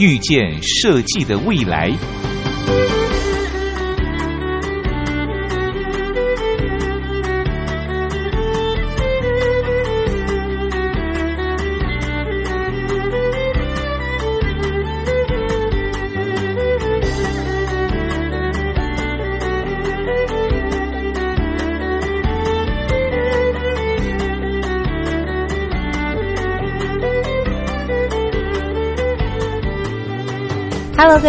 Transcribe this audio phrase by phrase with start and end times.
[0.00, 1.90] 遇见设计的未来。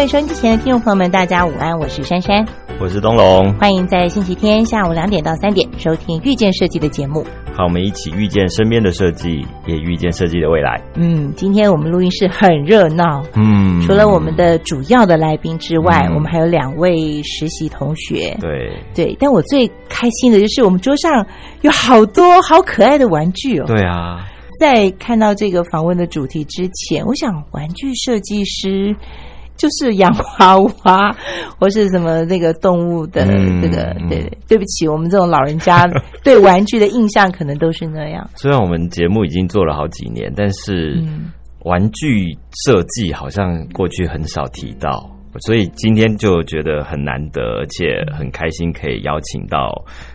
[0.01, 2.43] 位收音机前的听众朋友们，大家午安，我是珊珊，
[2.79, 7.23] 我是东龙，欢迎在星期天下午两点到三点收听《遇见设计》的节目。
[7.53, 10.81] 好，我们一起遇见身边的设计，也遇见设计的未来。
[10.95, 18.35] 嗯，今天我们录音室很热闹，嗯，除了我们的主要的来宾之外，嗯我们还有两位实习同学。
[18.41, 21.23] 对对，但我最开心的就是我们桌上
[21.61, 23.65] 有好多好可爱的玩具哦。
[23.67, 24.25] 对啊，
[24.59, 28.95] 在看到这个访问的主题之前，我想玩具设计师
[29.61, 31.15] 就是洋娃娃
[31.59, 34.09] 或是什么那个动物的嗯这个，嗯。
[34.09, 35.87] 对对，对不起，我们这种老人家
[36.23, 38.27] 对玩具的印象可能都是那样。
[38.35, 41.31] 虽然我们节目已经做了好几年，但是嗯。
[41.63, 45.07] 玩具设计好像过去很少提到，
[45.41, 49.69] 所以今天就觉得很难得，而且很开心可以邀请到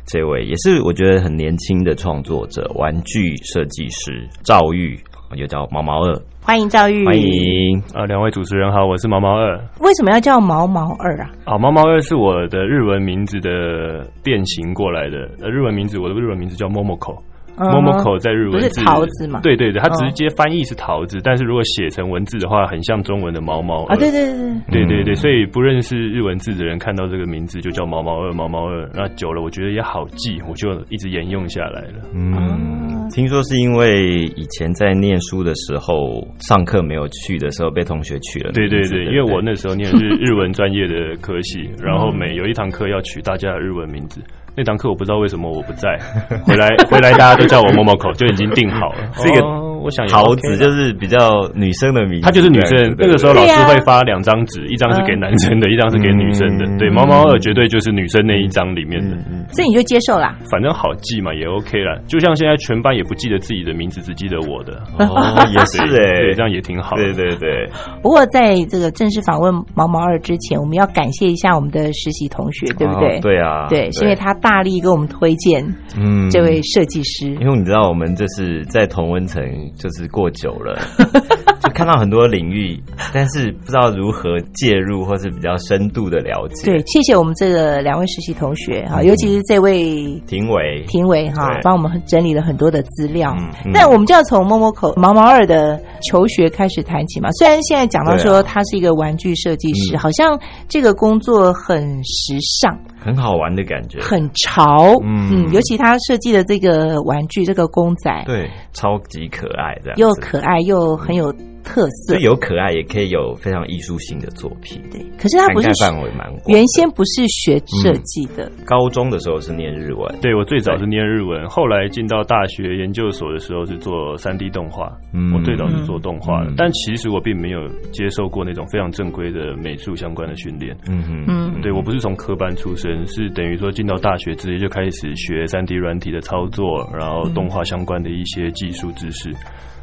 [0.07, 4.99] 这位也是我觉得很年轻的创作者，玩具设计师赵玉，
[5.37, 7.21] 又叫毛毛二，欢迎赵玉，欢。
[7.21, 7.83] 迎。
[7.93, 9.59] 啊，两位主持人好，我是毛毛二。
[9.81, 11.29] 为什么要叫毛毛二啊？
[11.45, 15.29] 啊，毛毛二是我的日文名字的变形过来的。
[15.43, 17.19] 呃，日文名字我的日文名字叫 Momoko。
[17.57, 28.89] Momoko 在日文是字桃子嘛对对对，它哦直接翻译是桃子，但是如果写成文字的话，很像中文的毛毛啊，对对对对，对对所以不认识日文字的人看到这个名字就叫毛毛二，毛毛二。
[28.95, 32.05] 那久了，我觉得也好记，我就一直沿用下来了。
[32.15, 38.53] 嗯，听说是因为以前在念书的时候，上课没有去的时候被同学取了。
[38.53, 44.21] 对对对，因为我那时候念日日文专业的科系，然嗯后每有一堂课要取大家的日文名字。
[44.57, 45.99] 那堂课我不知道为什么我不在，
[46.45, 49.11] 回来回来大家都叫我某某口，就已经定好了。
[49.17, 51.19] 这个哦我想桃子就是比较
[51.55, 52.93] 女生的名字，她就是女生。
[52.99, 56.65] 那个时候老师会发两张纸，一张是给男生的，一张是给女生的。
[56.67, 59.17] 嗯对，毛毛二绝对就是女生那一张里面的。
[59.53, 60.35] 所以你就接受啦。
[60.51, 61.97] 反正好记嘛，也 OK 啦。
[62.09, 64.73] 就像现在全班也不记得自己的名字，只记得我的。
[64.99, 66.97] 哦，也是对哎，这样也挺好。
[66.97, 67.69] 对对对，
[68.03, 73.19] 不过在这个正式访问毛毛二之前，我们要感谢一下我们的实习同学，对不对？
[73.19, 75.61] 哦对啊，对，是因为他大力给我们推荐
[75.97, 77.27] 嗯这位设计师。
[77.41, 79.43] 因为你知道，我们就是在同温层，
[79.77, 80.81] 就是过久了，
[81.61, 82.81] 就看到很多领域，
[83.13, 86.71] 但是不知道如何介入，或是比较深度的了解。
[86.71, 93.35] 对，谢谢我们这个两位实习同学哈，尤其是这位庭伟，评委哈对，帮我们整理了很多的资料。
[93.37, 97.29] 嗯嗯但我们就要从摸摸口毛毛二的求学开始谈起嘛。
[97.33, 105.47] 虽然现在讲到说他是一个玩具设计师，嗯好像这个工作很时尚、很好玩的感觉，很潮，嗯。
[105.47, 111.33] 嗯，尤其他设计的这个玩具，这个公仔，对，超级可爱这样，又可爱又很有
[111.67, 112.21] 特色就。
[112.21, 114.81] 有可爱，也可以有非常艺术性的作品。
[114.91, 124.91] 对，可是他不是涵盖范围蛮广原先不是学设计的，高中的时候是念日文，对我最早是念日文，后来进到大学研究所的时候是做三 D 动画。
[125.13, 130.77] 嗯我最早是做动画的，嗯但其实我并没有接受过那种非常正规的美术相关的训练。
[130.89, 139.31] 嗯哼，嗯，对我不是从科班出身，是等于说进到大学直接就开始学三 D 软体的操作，然后动画相关的一些技术知识。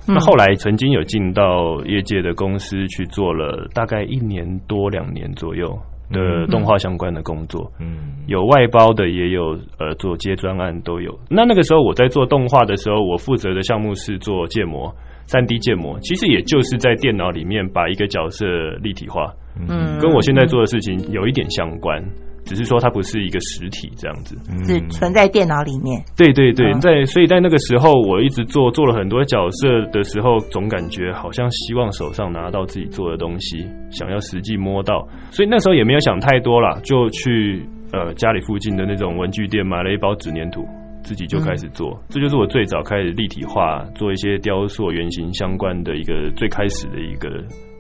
[0.08, 5.78] 那后来曾经有进到业界的公司去做了大概一年多两年左右
[6.12, 7.72] 的动画相关的工作。
[7.80, 11.18] 嗯，有外包的，也有呃做接专案都有。
[11.30, 14.94] 那那个时候我在做动画的时候，我负责的项目是做建模，
[15.26, 18.46] 三 D 建模，其实也就是在电脑里面把一个角色
[18.82, 22.04] 立体化，嗯跟我现在做的事情有一点相关。
[22.46, 24.36] 只是说它不是一个实体这样子，
[24.66, 26.02] 只存在电脑里面。
[26.18, 26.80] 对对对，嗯。
[26.82, 40.66] 在所以在那个时候，我一直做做了很多角色的时候，总感觉好像希望手上拿到自己做的东西，想要实际摸到，所以那时候也没有想太多啦，就去呃家里附近的那种文具店买了一包纸粘土，
[41.04, 47.30] 自己就开始做，这就是我最早开始立体化做一些雕塑原型相关的一个最开始的一个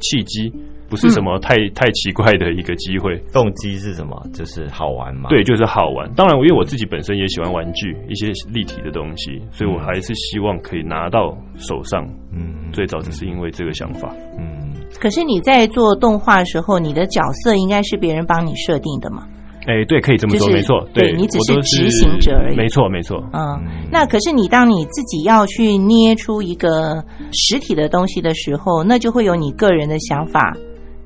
[0.04, 0.52] 契机，
[0.90, 3.18] 不是什么太、太奇怪的一个机会。
[3.32, 4.16] 动机是什么？
[4.34, 5.30] 就是好玩嘛。
[5.30, 6.08] 对，就是好玩。
[6.14, 12.08] 当然，因为我自己本身也喜欢玩具，一些立体的东西，所以我还是希望可以拿到手上。
[12.32, 14.12] 嗯最早只是因为这个想法。
[14.40, 19.28] 嗯，可是你在做动画的时候，你的角色应该是别人帮你设定的嘛？
[19.68, 20.88] 哎、对，可以这么说，就是没错。
[20.94, 23.24] 对你只是执行者而已没错，没错。
[23.33, 23.60] 嗯，
[23.92, 30.56] 那可是你当你自己要去捏出一个实体的东西的时候，那就会有你个人的想法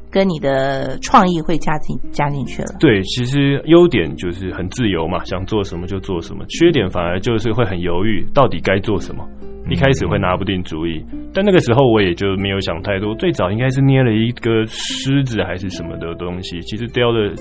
[0.09, 2.69] 跟你的创意会加进加进去了。
[2.79, 9.23] 对，其实优点就是很自由嘛，想做什么就做什么；缺点反而就是会很犹豫，到底该做什么。
[9.69, 11.03] 一开始会拿不定主意，
[11.33, 13.13] 但那个时候我也就没有想太多。
[13.15, 17.33] 最早应该是捏了一个狮子还是什么的东西，其实雕的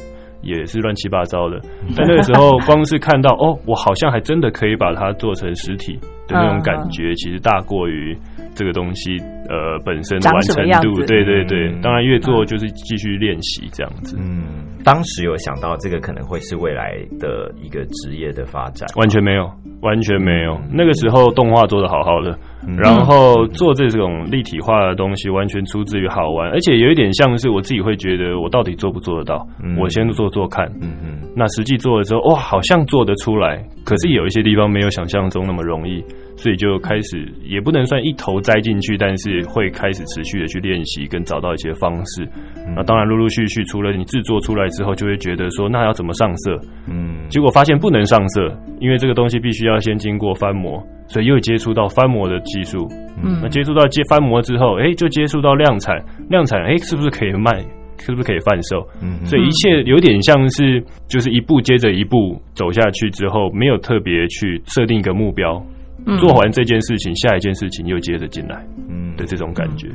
[0.43, 1.61] 也是乱七八糟的。
[1.97, 5.95] 但那个时候 光是看到哦，我好像还真的可以把它做成实体
[6.29, 8.17] 的那种感觉，其实大过于
[8.55, 9.17] 这个东西
[9.49, 11.01] 呃本身的完成度。
[11.07, 14.17] 对对对，嗯当然越做就是继续练习这样子。
[14.19, 14.43] 嗯，
[14.85, 19.51] 当时有想到这个可能会是未来的一个职业的发展，完全没有，
[19.83, 20.59] 完全没有。
[20.73, 30.67] 那个时候动画做的好好的，嗯然后做这种立体化的东西，完全出自于好玩，而且有一点像是我自己会觉得我到底做不做得到，嗯我先做做看。
[30.81, 36.03] 嗯嗯那实际做了之后，哇，好像做得出来，可是有一些地方没有想象中那么容易，
[36.35, 42.29] 所以就开始也不能算一头栽进去，但是会开始持续的去练习，跟找到一些方式。
[42.75, 46.59] 那当然，陆陆续续除了你制作出来之后，就会觉得说，那要怎么上色？
[46.89, 52.87] 嗯结果发现不能上色，因为这个东西必须要先经过翻模，所以又接触到翻模的技术。
[53.23, 55.97] 嗯那接触到接翻模之后，哎，就接触到量产，
[56.29, 57.65] 量产，哎，是不是可以卖？
[57.99, 58.87] 是不是可以贩售？
[59.03, 65.59] 嗯所以一切有点像是就是一步接着一步走下去之后，没有特别去设定一个目标，
[66.07, 69.89] 嗯做完这件事情，下一件事情又接着进来嗯的这种感觉。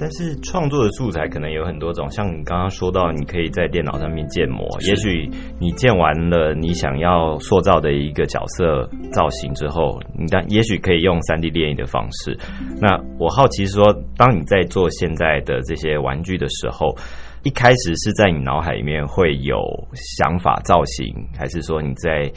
[0.00, 5.28] 但是创作的素材可能有很多种，像你刚刚说到，你可以在电脑上面建模，也许
[5.58, 12.38] 你建完了你想要塑造的一个角色造型之后，你但也许可以用三 D 列印的方式。
[12.80, 16.96] 那我好奇说，当你在做现在的这些玩具的时候，
[17.42, 19.58] 一开始是在你脑海里面会有
[19.94, 22.30] 想法造型，还是说你在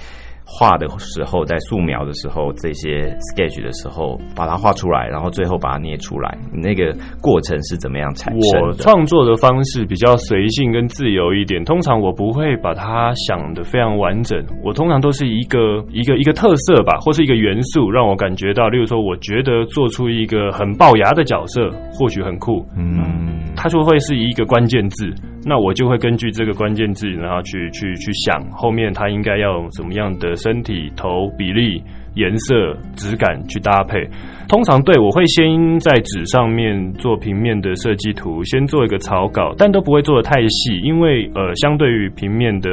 [0.51, 8.67] 画的时候，在素描的时候，这些 sketch 的时候，把它画出来，然后最后把它捏出来，你那个过程是怎么样产生的？
[8.67, 23.39] 我创作的方式比较随性跟自由一点，通常我不会把它想的非常完整，我通常都是一个一个一个特色吧，或是一个元素，让我感觉到，例如说，我觉得做出一个很龅牙的角色，或许很酷，嗯。
[23.53, 31.81] 它就会是一个关键字，那我就会根据这个关键字，然后去去去想后面他应该要什么样的身体、头比例、
[32.15, 34.07] 颜色、质感去搭配。
[34.51, 42.69] 通常对我会先在纸上面做平面的设计图，先做一个草稿，但都不会做的太细，因为呃，相对于平面的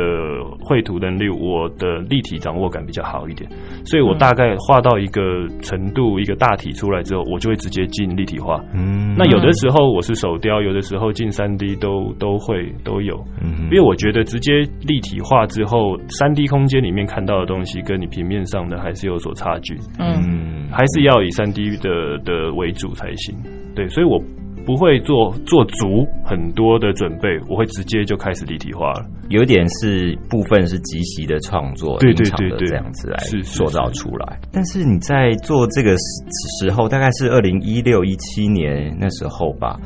[0.60, 3.48] 绘图能力，我的立体掌握感比较好一点，
[3.84, 8.60] 所以我大概画到一个程度、一个大体出来之后，我就会直接进立体化。
[8.74, 9.14] 嗯。
[9.16, 13.66] 那有的时候我是手雕，有的时候进三 D 都都会都有，嗯。
[13.66, 20.68] 因为我觉得直接立体化之后，三 D 空间里面看到的东西跟你平面上的还是有所差距，嗯嗯。
[20.72, 23.36] 还是要以三 D 的的为主才行。
[23.74, 24.18] 对，所以我
[24.66, 29.06] 不会做做足很多的准备，我会直接就开始立体化了。
[29.28, 34.38] 有点是部分是即席的创作，对对对对这样子来塑造出来。
[34.52, 39.78] 但是你在做这个时时候，大概是二零一六一七年那时候吧？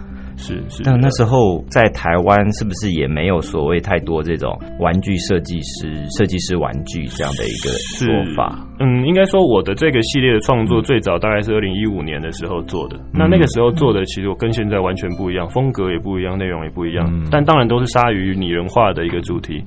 [0.42, 8.66] 是是，那那时候在台湾是不是也没有所谓太多这种玩具设计师、设计师玩具这样的一个说法？
[8.80, 12.98] 嗯，应该说我的这个系列的创作最早大概是二零一五年的时候做的。
[13.14, 17.06] 那那个时候做的其实我跟现在完全不一样，风格也不一样，内容也不一样。
[17.08, 19.62] 嗯但当然都是鲨鱼拟人化的一个主题。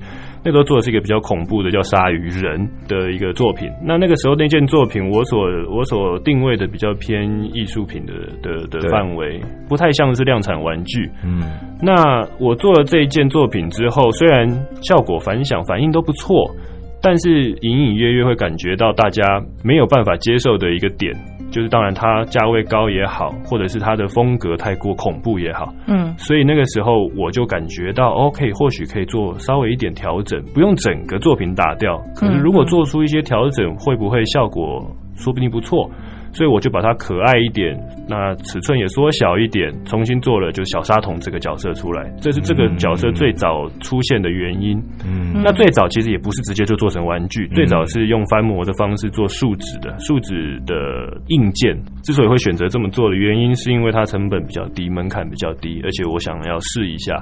[0.46, 3.68] 那时候做的是一个比较恐怖的叫鲨鱼人的一个作品。
[3.82, 11.10] 那那个时候那件作品，我所我所定位的比较偏艺术品的的的对范围，不太像是量产玩具。
[11.24, 11.42] 嗯
[11.82, 14.48] 那我做了这一件作品之后，虽然
[14.82, 16.48] 效果反响反应都不错，
[17.02, 21.12] 但是隐隐约约会感觉到大家没有办法接受的一个点，
[21.50, 34.84] 就是当然它价位高也好，或者是它的风格太过恐怖也好，嗯所以那个时候我就感觉到，OK，或许可以做稍微一点调整，不用整个作品打掉，可是如果做出一些调整，会不会效果
[35.14, 35.90] 说不定不错？
[36.36, 37.74] 所以我就把它可爱一点，
[38.06, 44.76] 那尺寸也缩小一点，重新做了就小沙童这个角色出来，这是这个角色最早出现的原因。
[45.06, 50.74] 嗯那最早其实也不是直接就做成玩具，最早是用翻模的方式做树脂的树脂的
[51.28, 51.74] 硬件。
[52.02, 57.16] 之所以会选择这么做的原因，是因为它成本比较低，门槛比较低，而且我想要试一下。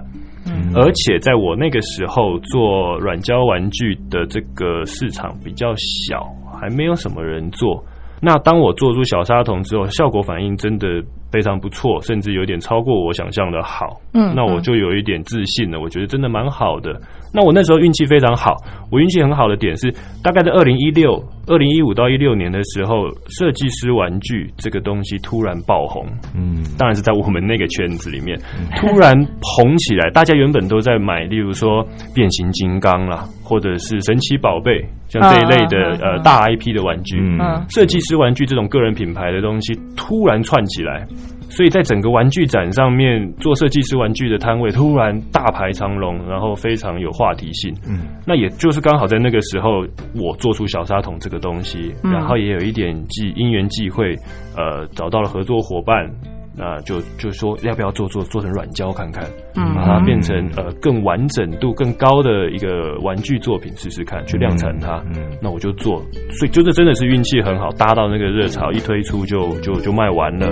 [0.47, 6.26] 嗯而且在我那个时候做软胶玩具的这个市场比较小，
[6.61, 7.83] 还没有什么人做。
[8.25, 10.88] 那当我做出小沙桶之后，效果反应真的
[11.31, 14.00] 非常不错，甚至有点超过我想象的好。
[14.14, 16.99] 嗯那我就有一点自信了，我觉得真的蛮好的。
[17.34, 18.54] 那我那时候运气非常好，
[18.90, 26.06] 我运气很好的点是，大概在二零一六、二零一五到一六年的时候，设计师玩具这个东西突然爆红。
[26.36, 28.38] 嗯当然是在我们那个圈子里面
[28.76, 30.08] 突然红起来。
[30.10, 37.18] 大家原本都在买，例如说变形金刚啦，或者是神奇宝贝，像这一类的呃大 IP 的玩具。
[37.18, 41.04] 嗯嗯设计师玩具这种个人品牌的东西突然串起来，
[41.50, 47.72] 所以在整个玩具展上面做设计师玩具的摊位突然大排长龙，然后非常有话题性。
[47.88, 48.00] 嗯。
[48.26, 49.86] 那也就是刚好在那个时候，
[50.20, 52.10] 我做出小沙桶这个东西，嗯。
[52.12, 54.14] 然后也有一点际因缘际会，
[54.56, 56.10] 呃，找到了合作伙伴，
[56.56, 59.24] 那就就说要不要做做做成软胶看看，
[59.56, 59.74] 嗯。
[59.74, 65.02] 把它变成呃更完整度更高的一个玩具作品试试看，去量产它。
[65.14, 65.22] 嗯。
[65.40, 70.48] 那我就做，所以就是真的是运气很好，搭到那个热潮，一推出就就就卖完了，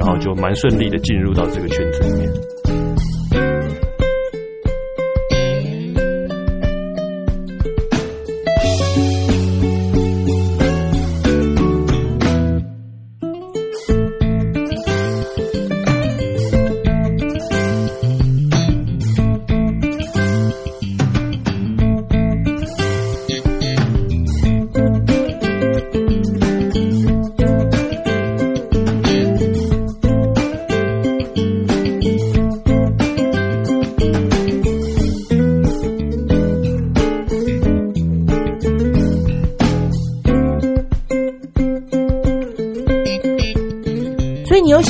[0.00, 2.69] 然后就蛮顺利的进入到这个圈子里面。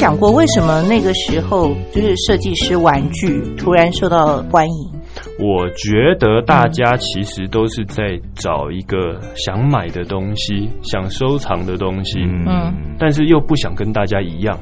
[0.00, 4.90] 想过，为什么那个时候就是设计师玩具突然受到欢迎？
[5.38, 14.58] 我觉得大家其实都是在找一个想买的东西，想收藏的东西，嗯但是又不想跟大家一样。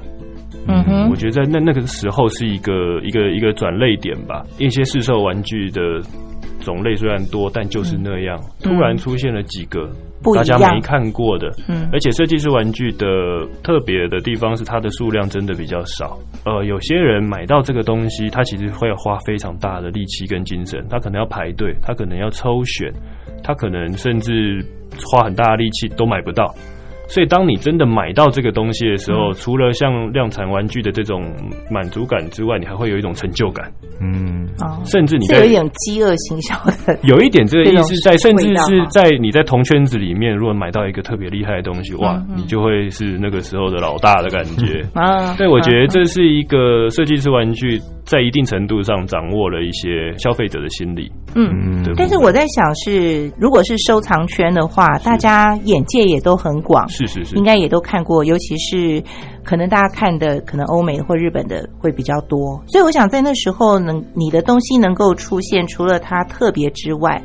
[0.66, 2.72] 嗯哼我觉得在那那个时候是一个
[3.04, 4.44] 一个一个转类点吧。
[4.58, 5.80] 一些市售玩具的
[6.60, 9.92] 种类虽然多，但就是那样，突然出现了几个嗯
[10.22, 13.06] 不一大家没看过的，嗯而且设计师玩具的
[13.62, 16.18] 特别的地方是它的数量真的比较少。
[16.44, 22.92] 呃，有些人买到这个东西，他其实会花非常大的力气跟精神，他可能要排队，他可能要抽选，
[23.42, 24.64] 他可能甚至
[25.10, 26.54] 花很大的力气都买不到。
[27.08, 31.22] 所以，当你真的买到这个东西的时候，除了像量产玩具的这种
[31.70, 34.46] 满足感之外，你还会有一种成就感，嗯。
[34.60, 36.54] 哦，甚至你在是有一点饥饿行销
[36.86, 42.38] 的，有一点这个意思在，甚至是在你在同圈子里面，如果买到一个特别厉害的东西，哇，嗯嗯。
[42.38, 44.84] 你就会是那个时候的老大的感觉。
[44.94, 45.34] 啊。
[45.36, 51.10] 对，我觉得这是一个设计师玩具在一定程度上掌握了一些消费者的心理。
[51.36, 51.84] 嗯。
[51.84, 57.36] 对，但是我在想是，如果是收藏圈的话，大家眼界也都很广，是是是。
[57.36, 59.02] 应，该也都看过，尤其是
[59.44, 67.22] 可能大家看的可能欧美或日本的会比较多，所以我想在那时候能你的东西能够出现，除了它特别之外，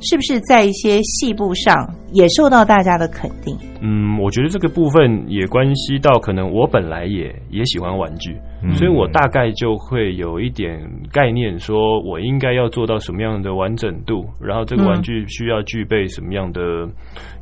[0.00, 1.74] 是不是在一些细部上
[2.12, 3.56] 也受到大家的肯定？
[3.80, 10.80] 嗯，我觉得这个部分也关系到，可能我本来也也喜欢玩具，嗯所以我大概就会有一点
[11.12, 16.60] 概念，说我应该要做到什么样的完整度，然后这个嗯玩具需要具备什么样的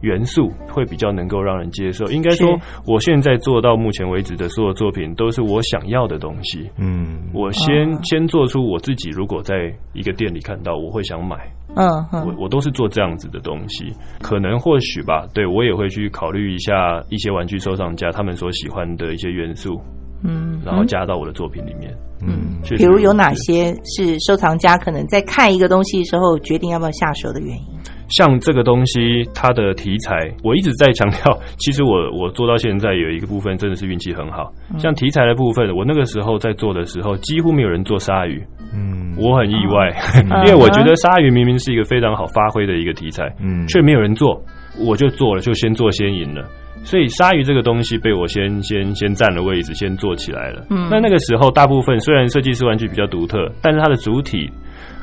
[0.03, 2.05] 元素，会比较能够让人接受。
[2.07, 6.69] 应该说，我现在做到目前为止的所有作品，都是我想要的东西。
[6.79, 11.37] 嗯我先、哦先做出我自己，如果在一个店里看到，我会想买。
[11.77, 12.37] 嗯我嗯。
[12.39, 19.81] 我都是做这样子的东西，可能或许吧，对我也会去考虑一下一些玩具收藏家他们所喜欢的一些元素，
[20.25, 21.95] 嗯，然后加到我的作品里面。
[22.21, 22.57] 嗯。
[22.77, 27.67] 比如有哪些是收藏家可能在看一个东西的时候决定要不要下手的原因？
[28.09, 34.53] 像这个东西，它的题材，我一直在强调，其实我我做到现在有一个部分真的是运气很好。
[34.73, 34.79] 嗯。
[34.79, 38.43] 像题材的部分，我那个时候在做的时候，几乎没有人做鲨鱼，
[38.75, 39.15] 嗯。
[39.19, 39.91] 我很意外，
[40.23, 40.29] 嗯。
[40.47, 43.67] 因为我觉得鲨鱼明明是一个非常好发挥的一个题材，嗯。
[43.67, 44.41] 却没有人做，
[44.79, 46.47] 我就做了，就先做先赢了。
[46.85, 50.65] 所以鲨鱼这个东西被我先先先占了位置，先做起来了。
[50.71, 50.89] 嗯。
[50.89, 54.49] 那那个时候，大部分虽然设计师玩具比较独特，但是它的主体，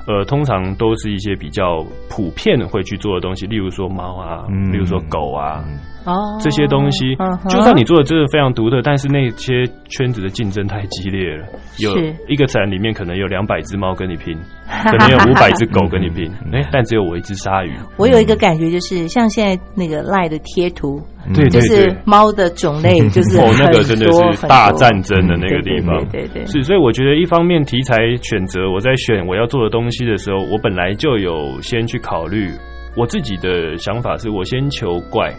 [0.06, 4.72] 呃，通常都是一些比较普遍会去做的东西，例如说猫啊，嗯。
[4.72, 5.64] 例如说狗啊，
[6.06, 7.16] 哦这些东西
[7.50, 11.46] 就算你做的真的非常独特，但是那些圈子的竞争太激烈了。
[11.80, 11.96] 有
[12.28, 14.38] 一个展里面可能有两百只猫跟你拼，
[14.90, 17.72] 可能有五百只狗跟你拼， 嗯哎，但只有我一只鲨鱼。
[17.98, 21.00] 我有一个感觉，就是像现在那个赖的贴图，
[21.34, 21.62] 就对对对。
[21.62, 32.52] 是猫的种类， 就是哦，那个真的是大战争的那个地方，对对是，所以我觉得一方面题材选择，我在选我要做的东西的时候，我本来就有先去考虑，
[32.98, 35.34] 我自己的想法是我先求怪，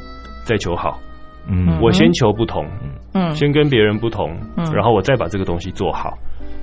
[0.45, 0.99] 再求好，
[1.49, 1.81] 嗯。
[1.81, 2.67] 我先求不同，
[3.15, 3.35] 嗯。
[3.35, 6.17] 先跟别人不同嗯，然后我再把这个东西做好。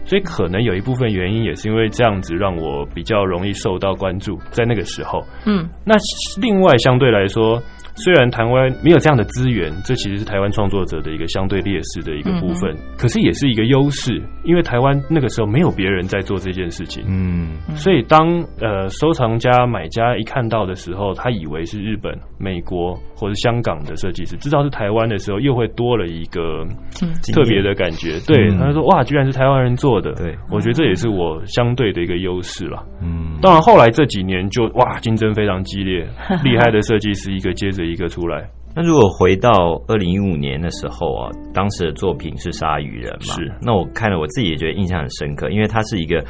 [0.03, 5.21] 所以可能有一部分原因也是因为这样子，让我比较容易受到关注，在那个时候。
[5.45, 5.69] 嗯。
[5.85, 5.95] 那
[6.41, 7.61] 另外相对来说，
[7.95, 17.03] 虽然台湾没有这样的资源，这其实是台湾创作者的一个相对劣势的一个部分，可是也是一个优势，因为台湾那个时候没有别人在做这件事情。
[17.07, 18.27] 嗯所以当
[18.59, 26.65] 呃收藏家、买家一看到的时候，他以为是日本、美国或者香港的设计师，知道是台湾的时候，又会多了一个
[27.01, 28.19] 嗯特别的感觉。
[28.27, 30.11] 对，嗯他就说哇，居然是台湾人做的。
[30.13, 32.83] 对我觉得这也是我相对的一个优势了。
[33.01, 36.07] 嗯，当然，后来这几年就哇，竞争非常激烈，
[36.43, 38.49] 厉害的设计师一个接着一个出来。
[38.73, 43.51] 那如果回到二零一五年的时候啊，当时的作品是《鲨鱼人》嘛，是。
[43.61, 46.23] 那我看了我自己也觉得印象很深刻，因为它是一个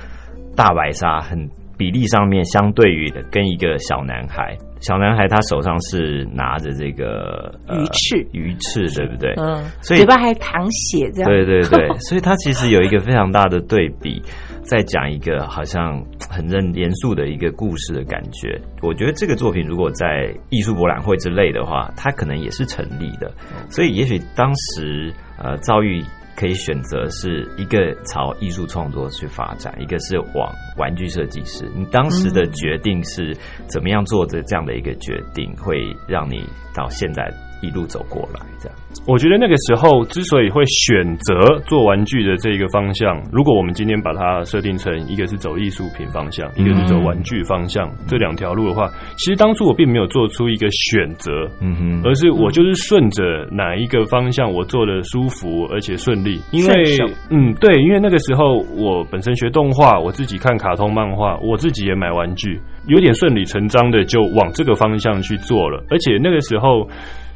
[0.56, 8.28] 大白鲨，很比例上面相对于的跟一个小男孩，小男孩他手上是拿着这个、呃鱼翅。
[8.34, 9.34] 鱼翅对不对？
[9.38, 14.20] 嗯，所以嘴巴还淌血这样，对对对， 所以他其实有一个非常大的对比，
[14.64, 18.60] 在讲一个好像很认严肃的一个故事的感觉。
[18.82, 23.32] 我觉得这个作品如果在艺术博览会之类的话，它可能也是成立的。
[23.70, 26.04] 所以也许当时呃遭遇。
[26.34, 31.70] 可以选择是一个朝艺术创作去发展，一个是往玩具设计师。
[31.76, 33.36] 你当时的决定是
[33.68, 34.42] 怎么样做的？
[34.44, 37.30] 这样的一个决定，会让你到现在
[37.62, 38.78] 一路走过来，这样。
[39.08, 41.34] 我觉得那个时候之所以会选择
[41.66, 48.88] 做玩具的这个方向，如果我们今天把它设定成一个是走艺术品方向，一个是走玩具方向、这两条路的话，
[49.18, 56.98] 其实当初我并没有做出一个选择，嗯哼，而是我就是顺着哪一个方向我做的舒服而且顺利，因为
[57.30, 66.88] 嗯对，因为那个时候我本身学动画，我自己看卡通漫画，我自己也买玩具，有点顺理成章的就往这个方向去做了，而且那个时候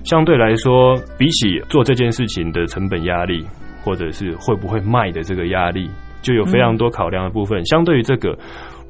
[0.05, 3.43] 相对来说，比起做这件事情的成本压力，
[3.83, 5.89] 或者是会不会卖的这个压力，
[6.21, 7.65] 就有非常多考量的部分。
[7.65, 8.37] 相对于这个，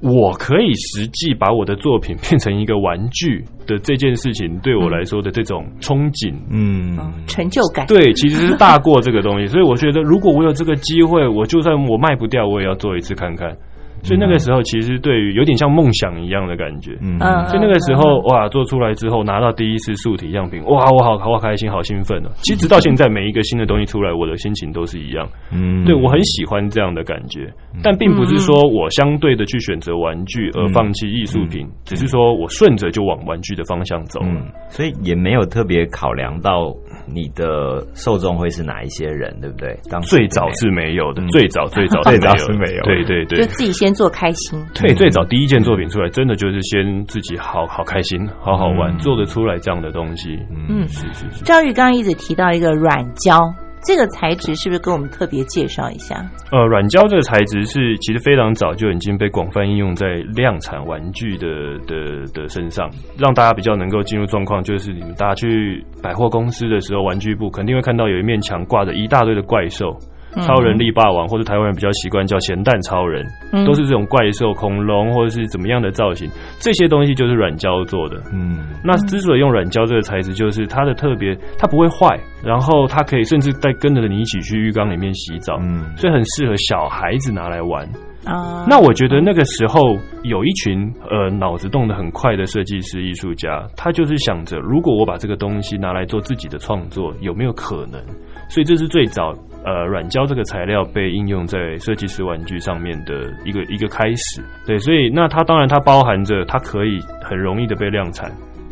[0.02, 6.98] 我可以实际把我的作品 变成一个玩具的这件事情，对我来说的这种憧憬，嗯，
[7.28, 9.48] 成就感，对，其实是大过这个东西。
[9.52, 13.56] 所以我觉得，如果我有这个机会，我就算我卖不掉，我也要做一次看看。
[14.04, 16.92] 所以那个时候，其实对于有点像梦想一样的感觉。
[17.02, 22.30] 嗯嗯所以那个时候，哇，做出来之后拿到第一次素体样品，哇，我好好开心，好兴奋哦！
[22.44, 25.28] 其实直到现在，每一个新的东西出来，我的心情都是一样。
[25.52, 27.52] 嗯对我很喜欢这样的感觉，
[27.84, 34.28] 但并不是说我相对的去选择玩具而放弃艺术品，只是说我顺着就往玩具的方向走了。
[34.30, 36.74] 嗯，所以也没有特别考量到
[37.08, 39.78] 你的受众会是哪一些人，对不对？
[39.90, 50.38] 当最早是没有的，嗯最早最早 最早是是没有对对对就，自己先做开心，对，最早第一件作品出来，真的就是先自己好好开心，好好玩，嗯做得出来这样的东西。
[50.70, 51.44] 嗯是是是。
[51.44, 53.40] 赵玉刚刚一直提到一个软胶，
[53.84, 56.16] 这个材质是不是跟我们特别介绍一下？
[56.52, 61.48] 呃，软胶这个材质是其实非常早就已经被广泛应用在量产玩具的
[61.88, 64.64] 的的身上，让大家比较能够进入状况。
[64.64, 69.96] 就是你们大家去百货公司的时候，玩具部肯定会看到有一面墙挂着一大堆的怪兽。
[70.42, 78.22] 超人力霸王，或者台湾人比较习惯叫咸蛋超人，嗯都是这种怪兽、恐龙或者是怎么样的造型，这些东西就是软胶做的。
[78.34, 87.88] 嗯那之所以用软胶这个材质，就是它的特别，它不会坏，然后它可以甚至带跟着你一起去浴缸里面洗澡，嗯所以很适合小孩子拿来玩。
[88.26, 98.02] 啊，那我觉得那个时候有一群呃脑子动得很快的设计师、艺术家，他就是想着，如果我把这个东西拿来做自己的创作，有没有可能？
[98.50, 99.32] 所以这是最早
[99.66, 104.42] 呃软胶这个材料被应用在设计师玩具上面的一个一个开始。
[104.66, 108.32] 对，所以那它当然它包含着它可以很容易的被量产。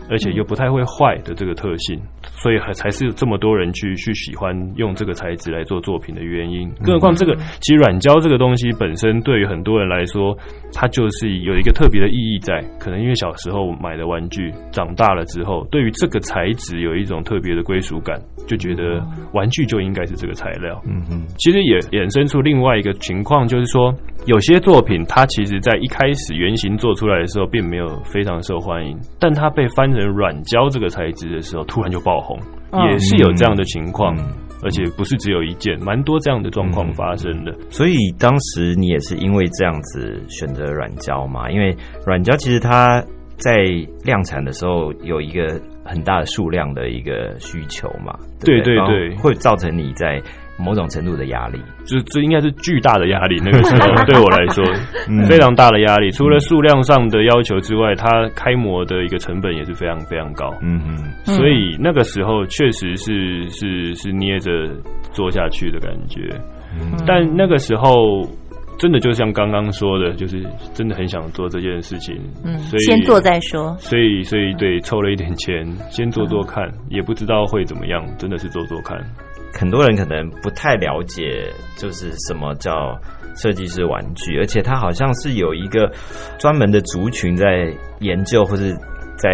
[0.10, 1.98] 而且又不太会坏的这个特性，
[2.32, 6.70] 所以还才是这么多人去去喜欢用这个材质来做作品的原因。
[6.84, 10.36] 更何况这个其实软胶这个东西本身对于很多人来说，
[10.74, 12.60] 它就是有一个特别的意义在。
[12.80, 19.02] 可能因为小时候买的玩具，长大了之后，对于这个材质有一种特别的归属感，就觉得
[19.34, 20.82] 玩具就应该是这个材料。
[20.86, 23.94] 嗯哼其实也衍生出另外一个情况，就是说
[24.26, 32.38] 有些作品它其实在一开始原型做出来的时候，并没有非常受欢迎，但它被翻成软胶这个材质的时候，突然就爆红。
[32.40, 34.26] 嗯也是有这样的情况，嗯
[34.64, 37.54] 而且不是只有一件，蛮多这样的状况发生的。
[37.70, 41.52] 所以当时你也是因为这样子选择软胶嘛？
[41.52, 43.00] 因为软胶其实它
[43.38, 43.58] 在
[44.04, 50.20] 量产的时候有一个很大的数量的一个需求嘛，对对对会造成你在
[50.58, 51.60] 某种程度的压力。
[51.86, 54.64] 这这应该是巨大的压力，那个时候对我来说、
[55.10, 56.12] 嗯非常大的压力。
[56.12, 60.54] 除了数量上的要求之外，它开模的一个成本也是非常非常高。
[60.62, 64.52] 嗯嗯嗯所以那个时候确实是是是捏着
[65.12, 66.22] 做下去的感觉，
[66.80, 68.22] 嗯但那个时候
[68.78, 73.76] 真的就像刚刚说的，就是真的很想做这件事情，嗯，所以先做再说。
[73.78, 78.98] 所以所以对凑了一点钱，先做做看，也不知道会怎么样，真的是做做看。
[79.54, 83.00] 很多人可能不太了解，就是什么叫
[83.36, 85.92] 设计师玩具，而且它好像是有一个
[86.38, 88.74] 专门的族群在研究或是
[89.18, 89.30] 在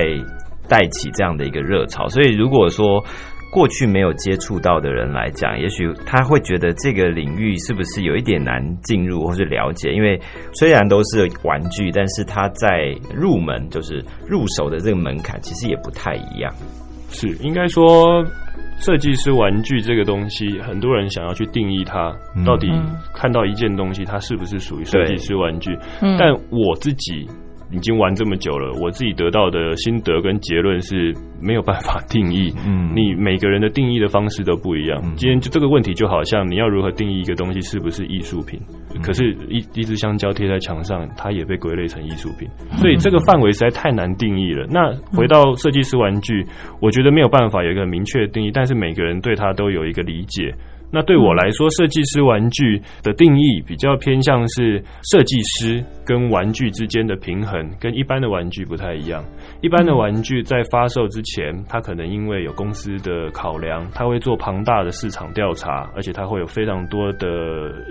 [0.68, 2.08] 带起这样的一个热潮。
[2.10, 3.04] 所以如果说
[3.52, 9.92] 过去没有接触到的人来讲，也许他会觉得这个领域是不是有一点难进入或是了解？
[9.92, 10.22] 因为
[10.54, 16.54] 虽然都是玩具，但是它在入门就是入手的这个门槛其实也不太一样。
[17.10, 18.24] 是应该说，
[18.80, 25.78] 设计师玩具这个东西，很多人想要去定义它，嗯到底嗯看到一件东西，它是不是属于设计师玩具？
[26.02, 27.28] 嗯但我自己
[27.72, 32.52] 已经玩这么久了，我自己得到的心得跟结论是没有办法定义。
[32.66, 35.00] 嗯你每个人的定义的方式都不一样。
[35.04, 38.60] 嗯今天就这个问题，就好像你要如何定义一个东西是不是艺术品？
[38.94, 44.66] 嗯可是一一只香蕉贴在墙上，它也被归类成艺术品，嗯所以这个范围实在太难定义了。
[44.70, 46.46] 那回到设计师玩具，
[46.82, 50.54] 我觉得没有办法有一个明确的定义，但是每个人对它都有一个理解。
[50.92, 59.24] 那对我来说，设计师玩具的定义比较偏向是设计师跟玩具之间的平衡，跟一般的玩具不太一样。
[59.62, 67.28] 一般的玩具在发售之前，它可能因为有公司的考量，它会做庞大的市场调查，而且它会有非常多的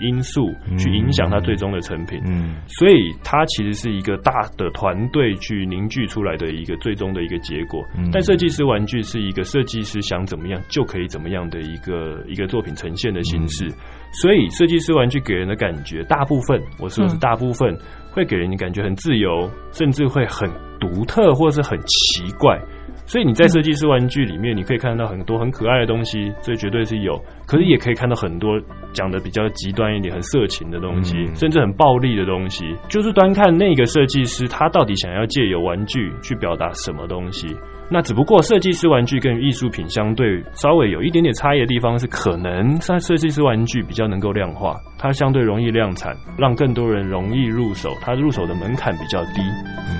[0.00, 2.20] 因素去影响它最终的成品。
[2.26, 7.84] 嗯所以它其实是一个大的团队去凝聚出来的一个最终的一个结果。
[7.96, 13.68] 嗯但设计师玩具是一个设计师想怎么样就可以怎么样的一个一个作品呈现的形式。
[14.10, 17.76] 所以设计师玩具给人的感觉，大部分我说的是嗯大部分，
[18.10, 22.58] 会给人感觉很自由，甚至会很独特或是很奇怪。
[23.04, 27.18] 所以你在设计师玩具里面，你可以看到很多很可爱的东西，这绝对是有。
[27.46, 28.58] 可是也可以看到很多
[28.92, 32.74] 讲的比较极端一点、很色情的东西，嗯甚至很暴力的东西。
[32.88, 37.46] 就是端看那个设计师他到底想要借由玩具去表达什么东西。
[37.90, 49.40] 那只不过设计师玩具跟艺术品相对稍微有一点点差异的地方是，可能在设计师玩具比较能够量化，它相对容易量产，让更多人容易入手，它入手的门槛比较低。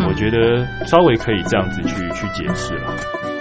[0.07, 3.38] 我觉得稍微可以这样子去去解释了。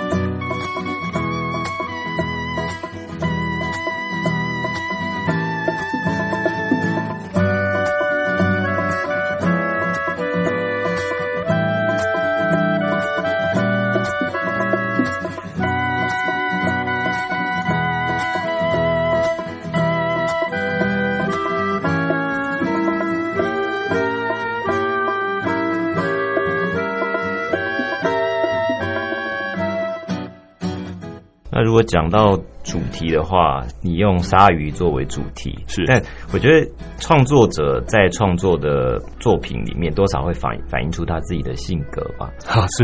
[31.78, 36.02] 果讲到主题的话，你用鲨鱼作为主题是但
[36.34, 42.32] 我觉得创作者在创作的作品里面，多少会反反映出他自己的性格吧。
[42.50, 42.84] 啊，是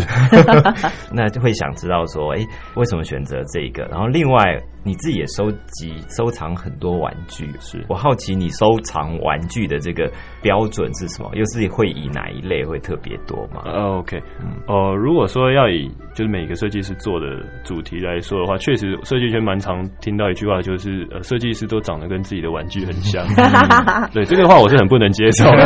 [1.12, 3.84] 那就会想知道说，哎、为什么选择这个？
[3.86, 4.44] 然后另外
[4.84, 11.30] 你自己也收集收藏很多玩具，是我好奇你收藏玩具的这个标准是什么？
[11.36, 13.62] 又是会以哪一类会特别多吗？
[13.66, 14.22] 呃，OK，
[14.68, 17.28] 哦、如果说要以就是每个设计师做的
[17.64, 23.26] 主题来说的话，确实设计圈蛮常听到一句话，就是呃，设计师都长得跟自己的玩具很像。
[24.14, 25.66] 对这个话我是很不能接受的。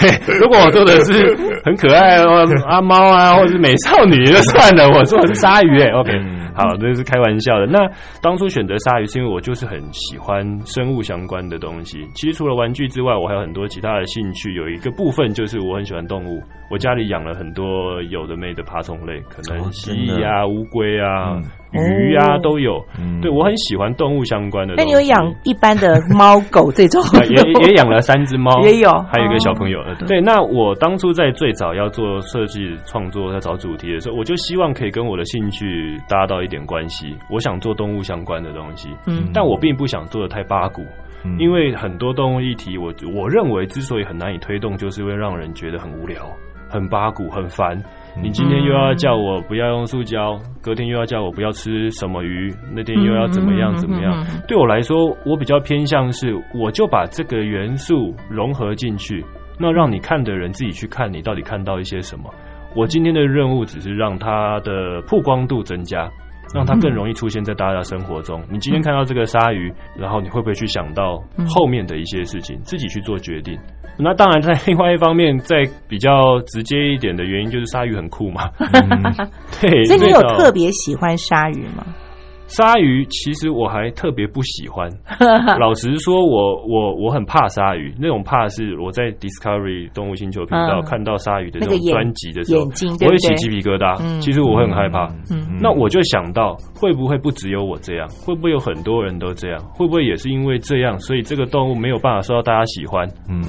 [0.00, 1.12] 对，如果我做的是
[1.64, 6.10] 很可爱哦阿猫啊，或者是美少女就算了，我做的是鲨鱼哎，OK，
[6.54, 7.66] 好，这是开玩笑的。
[7.66, 7.78] 那
[8.20, 12.08] 当初选择鲨鱼是因为我就是很喜欢生物相关的东西。
[12.14, 14.54] 其实除了玩具之外，我还有很多其他的兴趣。
[14.54, 22.84] 有一个部分就是我很喜欢动物，我家里养了很多有的没的爬虫类，可能哦蜥蜴啊、乌龟啊、嗯鱼啊都有。
[22.98, 24.82] 嗯对我很喜欢动物相关的东西。
[24.82, 27.00] 那你有养一般的猫狗这种？
[27.12, 27.36] 啊 也
[27.68, 29.78] 也养了三只猫， 也有还有一个小朋友。
[29.82, 37.14] 呃对，那我当初在最早要做设计创作，在找主题的时候，我就希望可以跟我的兴趣搭到一点关系。
[37.30, 40.82] 我想做动物相关的东西，嗯但我并不想做的太八股，
[41.24, 46.24] 嗯因为很多动物议题，我我认为之所以很难以推动，就是会让人觉得很无聊、
[46.70, 47.76] 很八股、很烦。
[48.16, 54.24] 你今天又要叫我不要用塑胶，隔天又要叫我不要吃什么鱼，那天又要怎么样怎么样？
[54.48, 59.24] 对我来说，我比较偏向是，我就把这个元素融合进去，
[59.58, 62.24] 那让你看的人自己去看你到底看到一些什么。
[62.76, 66.10] 我今天的任务只是让它的曝光度增加。
[66.54, 68.42] 让它更容易出现在大家的生活中。
[68.50, 73.58] 你今天看到这个鲨鱼，然后你会不会去想到后面的一些事情，自己去做决定？
[73.98, 78.48] 那当然，在另外一方面，在比较直接一点的原因，就是鲨鱼很酷嘛。
[79.60, 81.84] 对，所以你有特别喜欢鲨鱼吗？
[82.50, 84.90] 鲨鱼其实我还特别不喜欢，
[85.60, 87.94] 老实说，我我我很怕鲨鱼。
[87.96, 92.62] 那种怕是我在 Discovery 动物星球频道看到鲨鱼的那种专辑的时候，
[93.06, 94.20] 我会起鸡皮疙瘩。
[94.20, 95.08] 其实我会很害怕。
[95.60, 98.08] 那我就想到，会不会不只有我这样？
[98.26, 99.60] 会不会有很多人都这样？
[99.72, 103.06] 会不会也是因为这样，所以这个动物没有办法受到大家喜欢？
[103.28, 103.40] 嗯，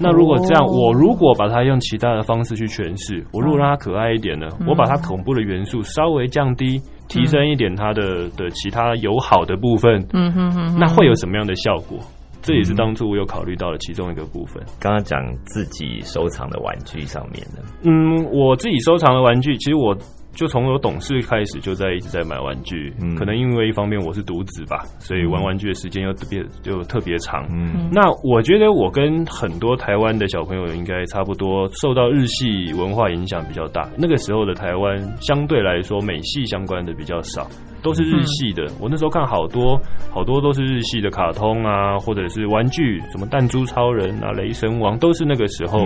[0.00, 4.48] 那如果这样，我如果把它用其他的方式去诠释，我如果让它可爱一点呢？
[4.66, 6.80] 我把它恐怖的元素稍微降低。
[7.08, 11.98] 提升一点它的的其他友好的部分，嗯哼哼，那会有什么样的效果？
[12.40, 14.62] 这也是当初我有考虑到的其中一个部分。
[14.78, 19.96] 刚刚讲自己收藏的玩具上面的，嗯，我自己收藏的玩具，其实我。
[20.38, 22.94] 就从我懂事开始，就在一直在买玩具。
[23.02, 27.44] 嗯，可能因为一方面我是独子吧，所以玩玩具的时间又特别就特别长。
[27.50, 33.90] 嗯，那我觉得我跟很多台湾的小朋友应该差不多，受到日系文化影响比较大。
[33.98, 37.48] 那个时候的台湾相对来说美系相关的比较少，
[37.82, 38.64] 都是日系的。
[38.80, 39.76] 我那时候看好多
[40.08, 45.80] 好多都是日系的卡通啊，或者是玩具，什么弹珠超人啊、雷神王，都是那个时候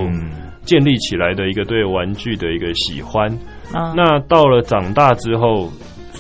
[0.61, 3.35] 建立起来的一个对玩具的一个喜欢。
[3.95, 5.69] 那到了长大之后，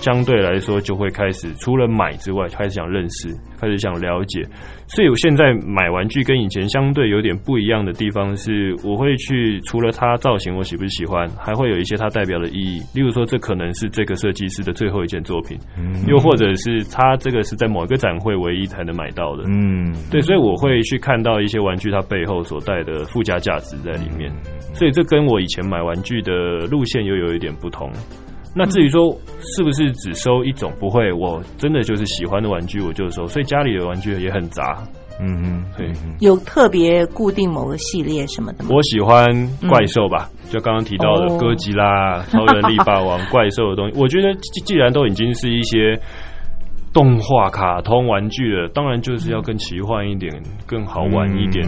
[0.03, 4.43] 相对来说就会开始除了买之外，开始想认识，开始想了解。
[4.89, 12.83] 所以我现在买玩具跟以前相对有点不一样的地方是，我会去除了它造型我喜不喜欢，还会有一些它代表的意义。
[12.93, 15.57] 例如说，这可能是这个设计师的最后一件作品，
[16.09, 19.45] 又或者是它这个是在某一个展会唯一才能买到的。
[19.47, 24.31] 嗯，对，所以我会去看到一些玩具它背后所带的附加价值在里面。
[24.75, 26.33] 所以这跟我以前买玩具的
[26.67, 27.91] 路线又有一点不同。
[28.55, 29.11] 那至于说
[29.41, 34.83] 是不是只收一种，不会，我真的就是喜欢的玩具我就收，所以家里的玩具也很杂。
[35.21, 38.71] 嗯嗯，对，有特别固定某个系列什么的吗？
[38.73, 39.25] 我喜欢
[39.69, 43.99] 怪兽吧，就刚刚提到的哥吉拉、超人力霸王、怪兽的东西。
[43.99, 45.99] 我觉得既既然都已经是一些。
[46.93, 50.31] 动画、卡通、玩具的，当然就是要更奇幻一点、
[50.67, 51.67] 更好玩一点，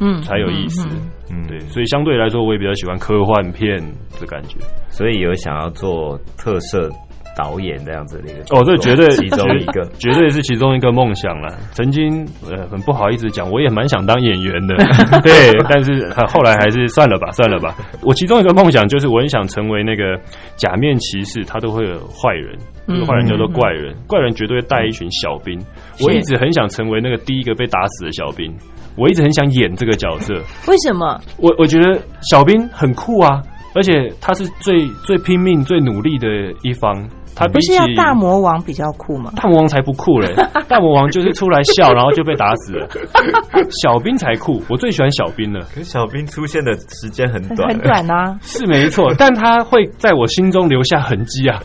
[0.00, 0.88] 嗯，才有意思。
[1.30, 3.76] 嗯，对，所以相对来说，我也比较喜欢科幻片
[4.20, 4.58] 的感觉。
[4.88, 6.90] 所以有想要做特色
[7.38, 11.56] 导演这样子的一个哦，这绝对其中一个，绝对是其中一个梦想了。
[11.70, 14.74] 曾经呃，很不好意思讲，我也蛮想当演员的，
[15.22, 17.76] 对，但是后来还是算了吧，算了吧。
[18.02, 20.20] 我其中一个梦想就是，我很想成为那个
[20.56, 22.58] 假面骑士，他都会有坏人。
[22.88, 25.56] 这个坏人叫做怪人，怪人绝对带一群小兵。
[26.00, 28.50] 我一直很想成为那个第一个被打死的小兵，
[28.96, 30.34] 我一直很想演这个角色。
[30.66, 31.20] 为什么？
[31.36, 33.42] 我我觉得小兵很酷啊，
[33.74, 36.26] 而且他是最最拼命、最努力的
[36.62, 37.06] 一方。
[37.34, 39.32] 他不是要大魔王比较酷吗？
[39.36, 40.34] 大魔王才不酷嘞！
[40.68, 42.88] 大魔王就是出来笑，然后就被打死了。
[43.82, 45.60] 小兵才酷，我最喜欢小兵了。
[45.74, 51.60] 可是小兵出现的时间很短，很短啊，是没错， 但他会在我心中留下痕迹啊。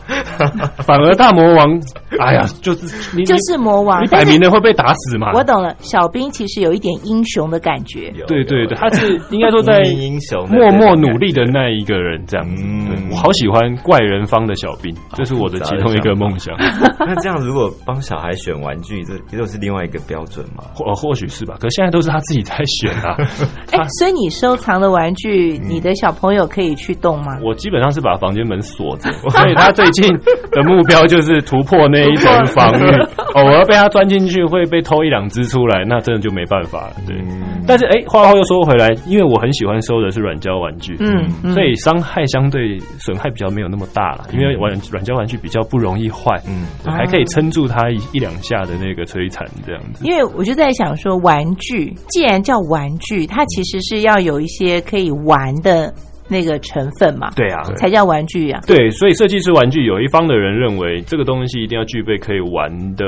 [0.78, 1.80] 反而大魔王，
[2.18, 5.32] 哎呀，就是你就是魔王，你摆明了会被打死嘛。
[5.34, 8.12] 我懂了，小兵其实有一点英雄的感觉。
[8.26, 12.46] 对对对，他是应该说在英雄默默努力的那一个人，这样。
[12.58, 15.64] 嗯，我好喜欢怪人方的小兵，这是我的。
[15.64, 16.54] 其中一个梦想，
[17.00, 20.64] 那这样如果帮小孩选玩具，这这又是另外一个标准吗？
[20.74, 23.16] 或或许是吧，可现在都是他自己在选啊。
[23.72, 27.38] 哎，所以你收藏的玩具，你的小朋友可以去动吗？
[27.42, 30.08] 我基本上是把房间门锁着， 所以他最近
[30.50, 32.84] 的目标就是突破那一层防御。
[33.34, 36.94] 哦，我要被他钻进去，会被偷一两只出来，那真的就没办法了。
[37.06, 37.16] 对，
[37.66, 45.64] 但是哎，话话又说回来，因为我很喜欢收的是软胶玩具，嗯，所以伤害相对损害比较没有那么大了，因为玩软胶玩具比较。
[45.64, 50.04] 不容易坏，嗯，还可以撑住它一一两下的那个摧残，这样子。
[50.04, 55.92] 因为我就在想说，玩具既然叫玩具，它其实是要有一些可以玩的。
[56.28, 58.60] 那个成分嘛，对啊，才叫玩具啊。
[58.66, 63.04] 对，所以设计师玩具有一方的人认为这个东西一定要具备可以玩的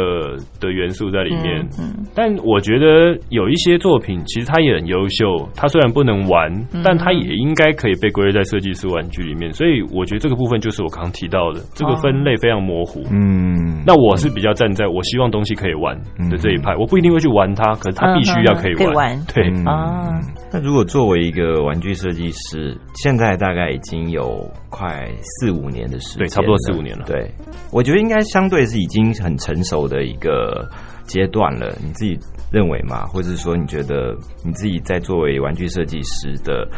[0.61, 1.66] 的元素在里面。
[1.81, 6.52] 嗯，但我觉得有一些作品其实它也很优秀，它虽然不能玩，
[6.85, 9.52] 但它也应该可以被归类在设计师玩具里面。
[9.52, 13.02] 所以我觉得这个部分就是我刚刚提到的，这个分类非常模糊。
[13.11, 15.96] 嗯，那我是比较站在我希望东西可以玩
[16.31, 19.18] 的这一派，我不一定会去玩它，可是它必须要可以玩。
[19.35, 20.20] 对啊，
[20.52, 22.76] 那如果作为一个玩具设计师。
[23.07, 27.31] 现在大概已经有快四五年的时间，对差不多四五年了对，
[27.71, 30.69] 我觉得应该相对是已经很成熟的一个
[31.05, 31.73] 阶段了。
[31.81, 32.19] 你自己
[32.51, 33.05] 认为吗？
[33.05, 34.12] 或者是说，你觉得
[34.45, 36.69] 你自己在作为玩具设计师的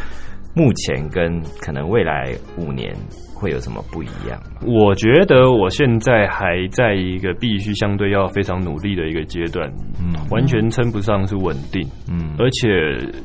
[0.53, 2.95] 目前跟可能未来五年
[3.39, 4.61] 会有什么不一样吗？
[4.67, 9.67] 我觉得我现在还在一个必须相对要非常努力的一个阶段，
[10.01, 11.81] 嗯完全称不上是稳定。
[12.11, 12.67] 嗯而且，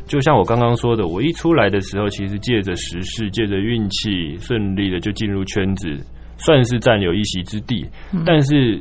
[0.07, 5.89] 就像我刚刚说的，我一出来的时候，其实借着时事，借着运气，顺利的就进入圈子，
[6.37, 7.85] 算是占有一席之地。
[8.25, 8.81] 但是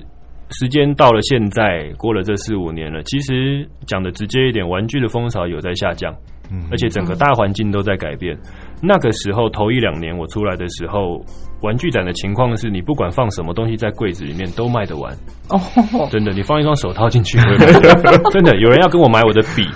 [0.51, 6.13] 时间到了现在，过了这四五年了，其实讲的直接一点，玩具的风潮有在下降，
[6.53, 6.63] 嗯。
[6.71, 8.37] 而且整个大环境都在改变。
[8.81, 11.19] 那个时候头一两年我出来的时候，
[11.61, 15.11] 玩具展的情况是你不管放什么东西在柜子里面都卖得完。
[15.49, 15.59] 哦，
[16.11, 17.37] 真的，你放一双手套进去，
[18.31, 19.67] 真的有人要跟我买我的笔。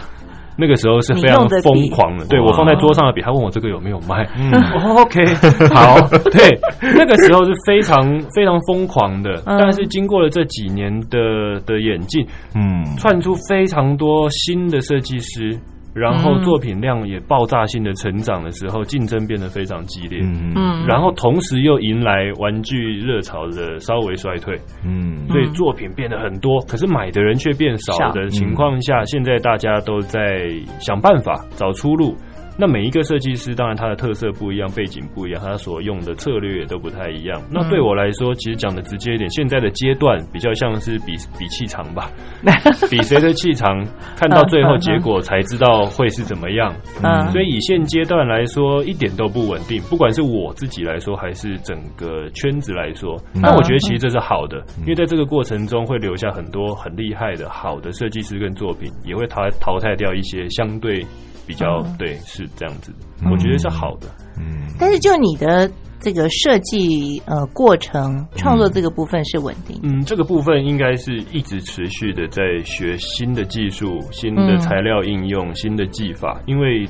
[0.59, 4.27] 那个时候是非常疯狂的，对我放在桌上的笔，他问我这个有没有卖。
[4.35, 4.51] 嗯。
[4.73, 5.23] 哦 OK，
[5.71, 6.49] 好，对，
[6.81, 8.01] 那个时候是非常
[8.33, 9.55] 非常疯狂的，嗯。
[9.59, 12.83] 但是经过了这几年的的演进，嗯。
[12.97, 15.55] 窜出非常多新的设计师，
[15.93, 20.19] 然后嗯作品量也爆炸性的成长的时候，竞争变得非常激烈。
[20.23, 25.27] 嗯嗯，然后同时又迎来玩具热潮的稍微衰退，嗯。
[25.29, 28.11] 所以作品变得很多，可是买的人却变少少。
[28.11, 30.47] 的情况下，现在大家都在
[30.79, 32.15] 想办法找出路。
[32.57, 37.41] 那每一个设计师，当然他的特色不一样，背景不一样，他所用的策略也都不太一样。
[37.51, 42.09] 那对我来说，其实讲的直接一点，现在的阶段比较像是比比气场吧，
[42.89, 46.73] 比谁的气场，看到最后结果才知道会是怎么样。
[47.03, 53.15] 嗯所以以现阶段来说，一点都不稳定，不管是我自己来说，还是整个圈子来说。
[53.33, 61.05] 那我觉得其实这是好的，因为在这个过程中会留下很多很厉害的好的设计师跟作品，也会淘淘汰掉一些相对
[61.47, 64.07] 比较对是这样子的，我觉得是好的。
[64.37, 64.67] 嗯。
[64.77, 74.59] 但是就你的这个设计呃过程创作这个部分是稳定，嗯，这个部分应该是一直持续的在学新的技术、新的嗯。
[74.59, 76.87] 材料应用、新的技法，因为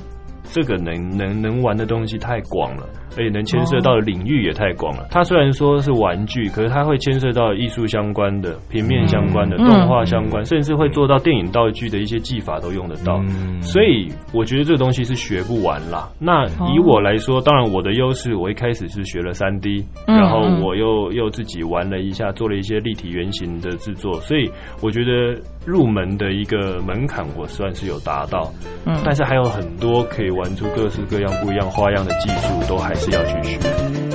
[0.52, 2.84] 这个能能能玩的东西太广了，
[3.18, 5.08] 而且能牵涉到的领域也太广了。
[5.12, 9.68] 它虽然说是玩具，可是它会牵涉到艺术相关的、平面相关的、嗯。
[9.68, 13.18] 动画相关，甚至会做到电影道具的一些技法都用得到。
[13.28, 13.62] 嗯。
[13.62, 16.10] 所以我觉得这个东西是学不完啦。
[16.20, 24.50] 那以我来说，当然我的优势，我一开始是学了三 D，嗯然后我又又自己玩了一下，做了一些立体原型的制作，所以
[24.82, 28.52] 我觉得入门的一个门槛我算是有达到。
[28.86, 34.07] 嗯但是还有很多可以玩出各式各样不一样花样的技术，都还是要去学。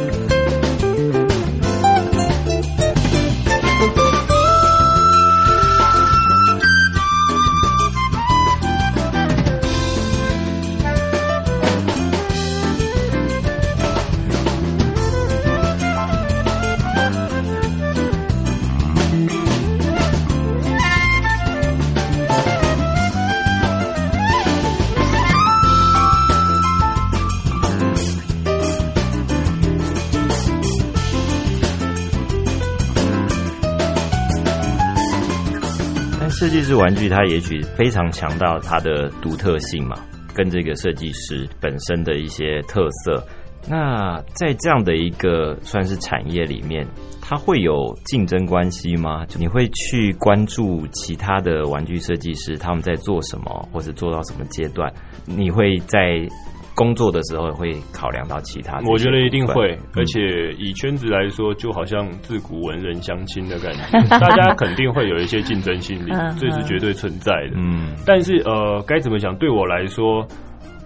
[36.74, 39.96] 玩具它也许非常强调它的独特性嘛，
[40.34, 43.24] 跟这个设计师本身的一些特色。
[43.68, 46.84] 那在这样的一个算是产业里面，
[47.20, 49.24] 它会有竞争关系吗？
[49.38, 54.92] 你会去关注其他的玩具设计师他们在做什么，或者做到什么阶段？
[55.26, 56.26] 你会在
[56.74, 58.80] 工作的时候会考量到其他？
[58.86, 67.52] 我觉得一定会，嗯而且以圈子来说，就好像自古文人相亲的感觉， 大家肯定会有一些竞争心理嗯，这是绝对存在的。
[67.56, 69.36] 嗯但是呃，该怎么讲？
[69.36, 70.26] 对我来说，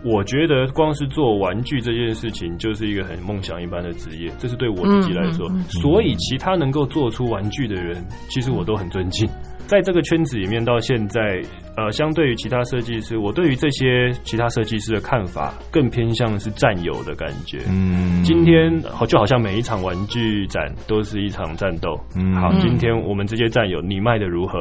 [0.05, 4.31] 我觉得光是做玩具这件事情，就是一个很梦想一般的职业。
[4.39, 9.29] 这是对我自己来说，所以其他能够做出玩具的人，其实我都很尊敬。
[9.67, 11.43] 在这个圈子里面，到现在，
[11.77, 17.59] 呃，相对于其他设计师，我对于这些其他设计师的看法，更偏向是战友的感觉。
[17.69, 21.91] 嗯今天好就好像每一场玩具展都是一场战斗。
[22.17, 24.61] 嗯好，嗯今天我们这些战友，你卖的 如何？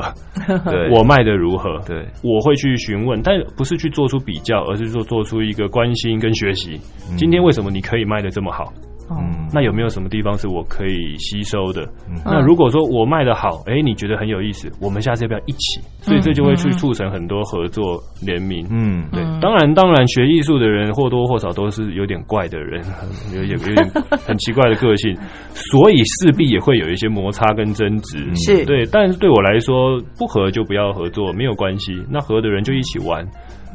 [0.71, 1.79] 对我卖的如何？
[1.87, 6.79] 对我会去询问，但不是去做出比较，而是说做出一个关心跟学习。
[7.09, 8.73] 嗯今天为什么你可以卖的这么好？
[9.09, 11.83] 哦嗯那有没有什么地方是我可以吸收的？
[12.09, 15.79] 嗯那如果说我卖的好，哎，你觉得很有意思，我们下次要不要一起？
[16.01, 18.65] 所以这就会去促成很多合作联名。
[18.69, 22.83] 嗯，对，当然，当然，学艺术的人或多或少都是有点怪的人，
[23.35, 23.89] 有有有点
[24.25, 25.15] 很奇怪的个性，
[25.53, 28.17] 所以势必也会有一些摩擦跟争执。
[28.35, 31.93] 是对，但是对我来说，不合就不要合作，没有关系。
[32.09, 33.25] 那合的人就一起玩。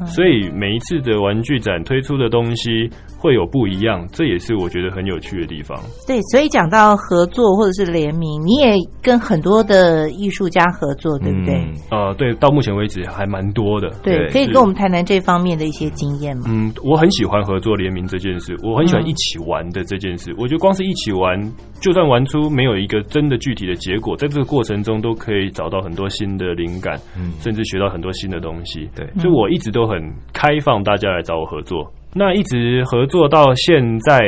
[0.05, 5.77] 所以每一次的玩具展推出的东西会有不一样，这也是我觉得很有趣的地方。
[6.07, 11.55] 对，所以讲到合作或者是联名，你也跟很多的艺术家合作，对不对？
[11.55, 13.89] 嗯呃，对，到目前为止还蛮多的。
[14.03, 16.43] 对，对可以跟我们谈谈这方面的一些经验吗？
[16.47, 20.33] 嗯，我很喜欢合作联名这件事，我很喜欢嗯一起玩的这件事。
[20.37, 21.39] 我觉得光是一起玩，
[21.81, 28.89] 就算玩出没有一个真的具体的结果，在这个过程中都可以找到很多新的灵感，嗯甚至学到很多新的东西。
[28.95, 30.01] 对所以我一直都很
[30.33, 31.91] 开放大家来找我合作。
[32.15, 34.19] 那一直合作到现在，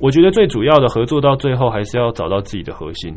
[0.00, 3.14] 我觉得最主要的合作到最后还是要找到自己的核心。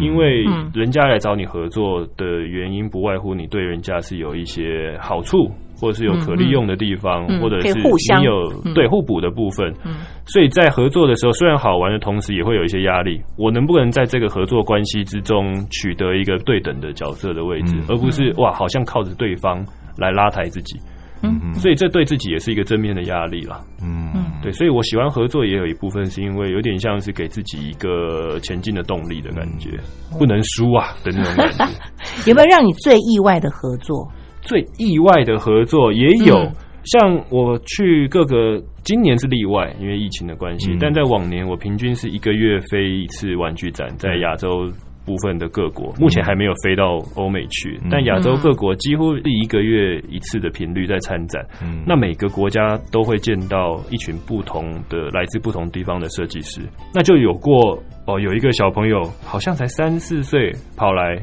[0.00, 9.70] 因为嗯人家来找你合作的原因，不外乎你对人家是有一些好处，或者是有可利用的地方，嗯嗯或者是你有、嗯对互补的部分。
[9.84, 13.20] 嗯所以在合作的时候，虽然好玩的同时，也会有一些压力。
[13.36, 19.62] 我能不能在这个合作关系之中取得一个对等的角色的位置，嗯而不是哇，好像靠着对方
[19.98, 20.78] 来拉抬自己。
[21.22, 23.60] 嗯所以这对自己也是一个正面的压力啦。
[23.82, 24.10] 嗯
[24.42, 29.78] 对，所以我喜欢合作，也有一部分是因为有点像是给自己一个前进的动力的感觉，
[30.18, 31.64] 不能输啊的那种感觉。
[32.26, 34.10] 有没有让你最意外的合作？
[34.40, 36.52] 最意外的合作也有，嗯
[36.84, 44.68] 像我去各个，今年是例外，因为疫情的关系，嗯但在往年我平均是一个月飞一次玩具展，在亚洲。
[45.04, 47.88] 部分的各国目前还没有飞到欧美去，嗯。
[47.90, 51.44] 但亚洲各国几乎是一个月一次的频率在参展。
[51.62, 51.82] 嗯。
[51.86, 56.60] 那每个国家都会见到一群不同的来自不同地方的设计师，
[56.94, 61.16] 那就有过哦，有一个小朋友好像才三四岁，跑来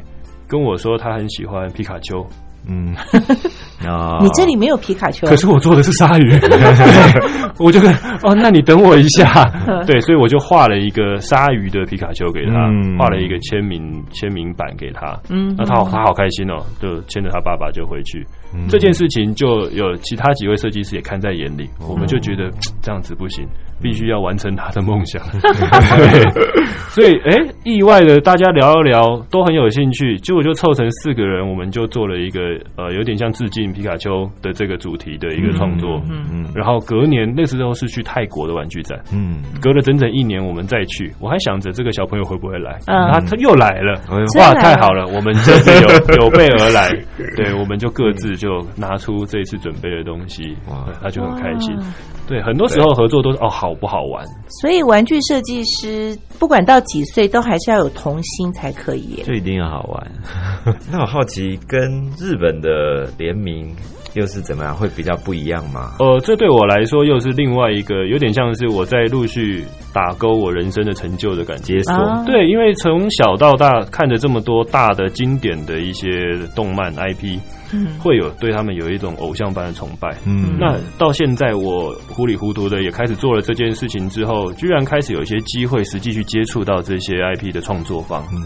[0.47, 2.25] 跟我说他很喜欢皮卡丘，
[2.68, 2.95] 嗯。
[3.88, 4.20] 啊。
[4.22, 6.34] 你这里没有皮卡丘，可是我做的是鲨鱼，
[7.60, 7.91] 我就跟
[8.24, 9.43] 哦，那你等我一下，
[9.86, 12.97] 对，所以我就画了一个鲨鱼的皮卡丘给他，嗯。
[12.97, 15.55] 画了一个签名签名版给他，嗯。
[15.57, 18.26] 那他好他好开心哦，就牵着他爸爸就回去。
[18.53, 18.68] 嗯。
[18.68, 22.51] 这件事情就有其他几位设计师也看在眼里，我们就觉得
[22.82, 23.47] 这样子不行，
[23.82, 25.21] 必须要完成他的梦想。
[25.41, 26.43] 对，
[26.89, 32.39] 所以哎、意外的大家聊一聊都很有兴趣，结果就凑成四个人，我们就做了一个
[32.75, 36.01] 呃有点像致敬皮卡丘的这个主题的一个创作。
[36.09, 39.38] 嗯嗯然后隔年那时候是去泰国的玩具展，嗯。
[39.61, 43.11] 隔了整整一年我们再去，我还想着这个小朋友会不会来，嗯。
[43.11, 43.99] 他他又来了，
[44.39, 45.89] 哇，太好了，我们这次有
[46.23, 46.89] 有备而来，
[47.36, 50.86] 对，我们就各自就拿出这次准备的东西，哇。
[51.01, 51.77] 他就很开心。
[52.27, 54.26] 对，很多时候合作都是哦，好不好玩？
[54.61, 59.24] 所以玩具设计师不管到几岁，都还是要有童心才可以耶。
[59.24, 60.11] 就一定要好玩。
[60.91, 61.80] 那我好奇，跟
[62.17, 63.76] 日本的联名
[64.13, 64.76] 又是怎么样？
[64.76, 65.93] 会比较不一样吗？
[65.99, 69.63] 呃，这对我来说又是另外一个有点像是我在陆续
[69.93, 71.84] 打勾我人生的成就的感觉解。
[71.84, 76.07] 锁，啊对，因为从小到大看着这么多大的经典的一些
[76.55, 77.39] 动漫 IP，
[77.72, 77.99] 嗯。
[77.99, 80.15] 会有对他们有一种偶像般的崇拜。
[80.26, 80.57] 嗯。
[80.59, 88.43] 那到现在，我糊里糊涂的也开始做了这件事情之后，居然开始有一些机会实际去接触到这些 IP 的创作方，嗯。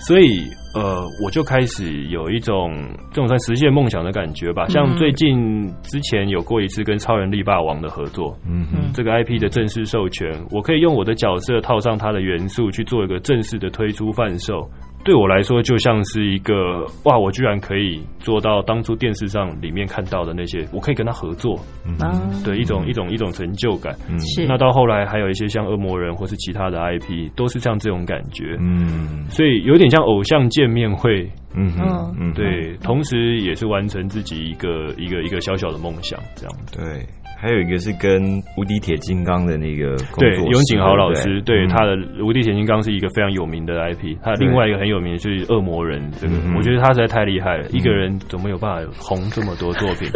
[0.00, 2.72] 所以呃，我就开始有一种
[3.10, 4.66] 这种算实现梦想的感觉吧。
[4.68, 8.92] 像最近之前有过一次跟超人力霸王的合作，嗯哼。
[8.92, 14.68] 这个 IP 的正式授权，我可以用我的角色套上它的元素去做一个正式的推出贩售。
[15.04, 21.56] 对我来说，就像是一个哇，我居然可以做到当初电视上里面看到的那些，我可以跟他合作。
[21.86, 21.96] 嗯，
[22.44, 23.94] 对一种一种一种成就感。
[24.10, 24.18] 嗯。
[24.18, 24.44] 是。
[24.48, 29.24] 那到后来还有一些像恶魔人或是其他的 IP，都是像这种感觉，嗯。
[29.28, 31.30] 所以有点像偶像见面会。
[31.54, 36.76] 嗯嗯嗯，对，同时也是完成自己一个一个一个小小的梦想，这样子。
[36.76, 37.06] 对。
[37.38, 41.66] 还有一个是跟无敌铁金刚的那个工对，作室永井豪老对师对？
[41.68, 41.92] 他的
[42.26, 50.08] 《无敌铁金刚》是一个非常有名的 IP，他另外一个很有名的就是《恶魔人》这个嗯，我觉得他实在太厉害了，一个人怎么有办法红这么多作品？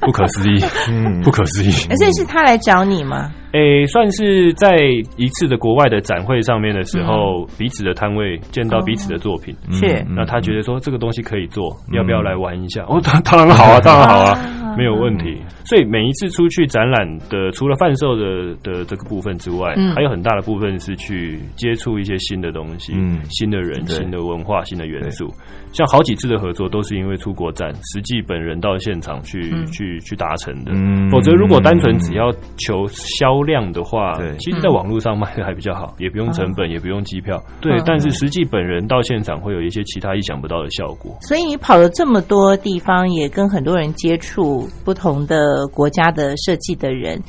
[0.00, 0.58] 不可思议，
[0.90, 1.20] 嗯。
[1.22, 1.70] 不可思议。
[1.70, 3.30] 所以是他来找你吗？
[3.52, 4.74] 诶，算是在
[5.16, 9.74] 一次的国外的展会上面的时候，彼此的摊位见到彼此的作品，嗯。
[9.74, 10.04] 是。
[10.08, 12.82] 那他觉得说这个东西可以做，要不要来玩一下？
[12.88, 14.32] 哦， 当当然好啊，当然好啊。
[14.76, 15.40] 没有问题。
[15.64, 25.28] 所以每一次出去展览的，除了贩售的的这个部分之外，嗯还有很大的部分是去接触一些新的东西、嗯新的人、新的文化、新的元素。
[25.72, 30.72] 像好几次的合作都是因为出国展，实际本人到现场去、嗯去去达成的。
[30.74, 37.42] 嗯否则，如果单纯只要求销量的话，对其实在网络上卖的还比较好，也不用成本，也不用机票。
[37.60, 41.16] 对，嗯但是实际本人到现场会有一些其他意想不到的效果。
[41.22, 47.20] 所以你跑了这么多地方，也跟很多人接触不同的国家的设计的人。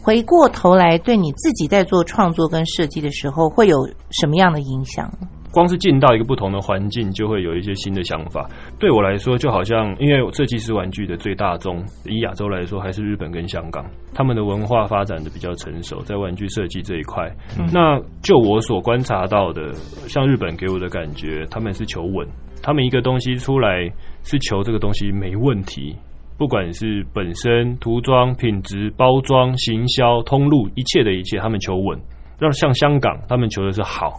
[0.00, 5.28] 回过头来，对你自己在做创作跟设计的时候，会有什么样的影响呢？
[5.50, 8.48] 光是进到一个不同的环境，就会有一些新的想法。
[8.78, 13.84] 对我来说，就好像因为设计师玩具的最大宗，以亚洲来说，还是日本跟香港，
[14.14, 17.30] 他们的文化发展的比较成熟，在玩具设计这一块。
[17.72, 19.72] 那就我所观察到的，
[20.06, 22.26] 像日本给我的感觉，他们是求稳，
[22.62, 23.90] 他们一个东西出来
[24.22, 25.96] 是求这个东西没问题。
[26.38, 31.98] 不管是本身涂装、品质、包装、行销、通路，一切的一切，他们求稳。
[32.38, 34.12] 让像香港，他们求的是好。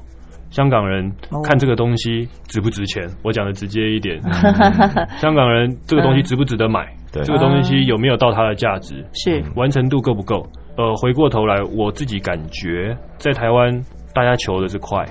[0.50, 4.20] 香港人哦看这个东西值不值钱，我讲的直接一点，
[5.18, 7.24] 香港人这个东西值不值得买，对。
[7.24, 9.42] 这个东西有没有到它的价值，是。
[9.56, 10.46] 完成度够不够？
[10.76, 13.72] 呃，回过头来，我自己感觉在台湾，
[14.14, 15.06] 大家求的是快，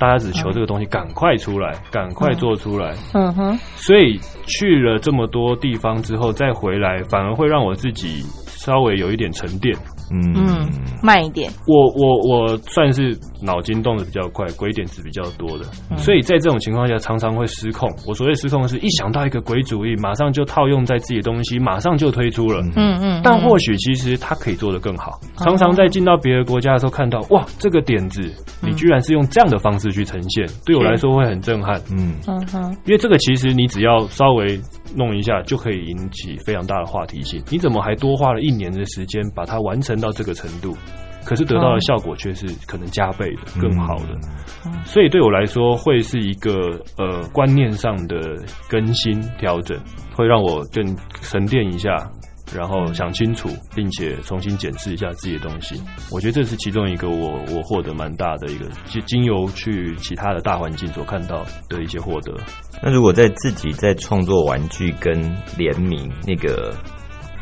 [0.00, 9.76] 大家只求这个东西赶快出来，赶快做出来，嗯哼，所以去了这么多地方之后再回来，反而会让我自己稍微有一点沉淀。
[10.10, 10.34] 嗯。
[10.34, 10.68] 嗯，
[11.02, 15.96] 慢一点，我我我算是脑筋动的比较快，鬼点子比较多的，嗯。
[15.98, 17.88] 所以在这种情况下常常会失控。
[18.06, 22.60] 我所谓失控，是一想到一个鬼主意，马上就套用在自己的东西，马上就推出了。
[22.76, 25.18] 嗯嗯，但或许其实它可以做得更好。
[25.38, 28.22] 常常在进到别的国家的时候，看到哇，这个点子
[28.62, 31.80] 你居然是用这样的方式去呈现，对我来说会很震撼。
[31.90, 32.14] 嗯。
[32.26, 34.60] 嗯哼，因为这个其实你只要稍微
[34.96, 37.42] 弄一下，就可以引起非常大的话题性。
[37.50, 40.76] 你怎么还多花了一年的时间把它完成到这个程度？
[41.22, 44.14] 可是得到的效果却是可能加倍的、更好的。
[44.84, 46.52] 所以对我来说，会是一个
[46.96, 48.18] 呃观念上的
[48.70, 49.78] 更新调整，
[50.14, 51.94] 会让我更沉淀一下。
[52.56, 55.80] 然后想清楚，并且重新检视一下自己的东西，
[56.10, 62.34] 我觉得这是其中一个我我获得蛮大的一个，就经由去其他的大环境所看到的一些获得。
[62.82, 65.14] 那如果在自己在创作玩具跟
[65.56, 66.74] 联名那个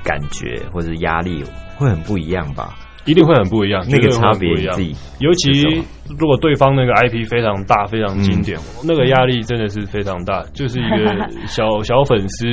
[0.05, 1.43] 感觉或者压力
[1.77, 2.77] 会很不一样吧？
[3.05, 5.83] 一定会很不一样，那个差别自己尤其
[6.19, 10.43] 如果对方那个 IP 非常大、非常经典，那个压力真的是非常大。
[10.55, 10.97] 就是一个
[11.47, 12.47] 小小粉丝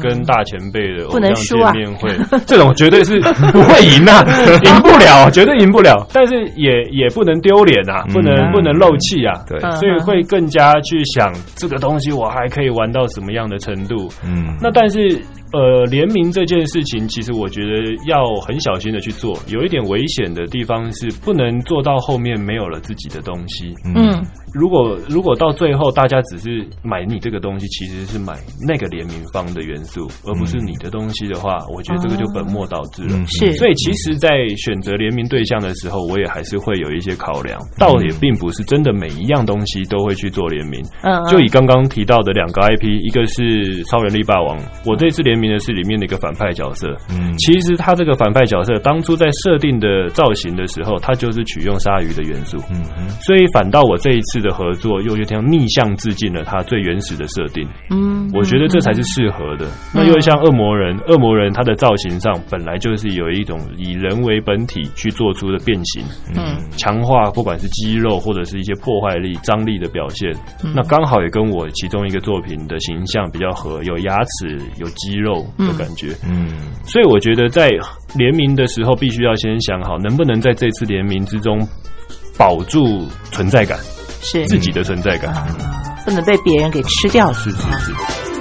[0.00, 2.08] 跟大前辈的偶不能见面会，
[2.46, 4.22] 这种绝对是不会赢啊，
[4.64, 6.06] 赢不了，绝对赢不了。
[6.12, 9.34] 但是也也不能丢脸啊，不能嗯不能漏气啊。
[9.48, 14.08] 对，嗯所以会更加去想这个东西我还可以玩到什么样的程度。
[14.24, 15.20] 嗯，那但是
[15.52, 17.68] 呃，联名这件事情，其实我觉得
[18.08, 19.38] 要很小心的去做。
[19.48, 23.74] 有一点危险的地方是，不能做到后面没有了自己的东西。
[23.94, 24.24] 嗯。
[24.52, 33.16] 如果如果到最后大家只是买你这个东西，其实是买那个联名方的元素，而不是你的东西的话，我觉得这个就本末倒置了。
[33.16, 34.28] 嗯是，所以其实，在
[34.58, 40.84] 选择联名对象的时候，我也还是会有一些考量，倒也并不是真的每一样东西都会去做联名。
[41.02, 46.94] 嗯，就以刚刚提到的两个 IP，一个是超人力霸王，我这次联名的是里面的一个反派角色。
[47.08, 47.32] 嗯。
[47.38, 53.08] 其实他这个反派角色当初在设定的造型的时候，他就是取用鲨鱼的元素，嗯嗯。
[53.22, 57.66] 所以反倒我这一次的合作又有点逆向致敬了他最原始的设定。
[57.90, 59.66] 嗯，我觉得这才是适合的。
[59.94, 66.04] 那又像恶魔人，恶魔人他的造型上本来就是有一种以人为本体去做出的变形，
[66.36, 66.56] 嗯。
[66.76, 70.30] 强化不管是肌肉或者是一些破坏力、张力的表现，
[70.64, 70.72] 嗯。
[70.74, 76.08] 那刚好也跟我其中一个作品的形象比较合，有牙齿、有肌肉的感觉。
[76.26, 76.48] 嗯。
[76.84, 77.70] 所以我觉得在
[78.16, 81.58] 联名的时候，必须要先想好，能不能在这次联名之中
[82.42, 83.78] 保住存在感，
[84.20, 85.46] 是自己的存在感。
[86.04, 87.34] 不能被别人给吃掉了。
[87.34, 88.31] 是是是。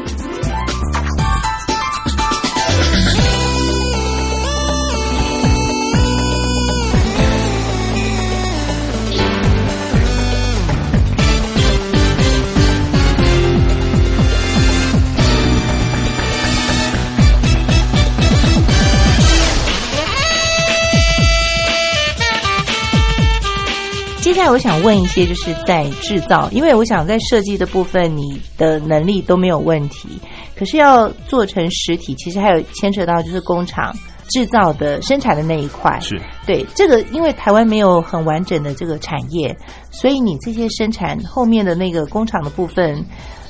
[24.32, 30.08] 接下来我想问一些，就是在制造，因为我想在设计的部分，你的能力都没有问题，
[30.56, 33.94] 可是要做成实体，其实还有牵扯到就是工厂
[34.30, 36.00] 制造的生产的那一块。
[36.00, 36.18] 是
[36.48, 39.54] 对这个，因为台湾没有很完整的这个产业，
[39.92, 43.06] 所以你这些生产后面的那个工厂的部分。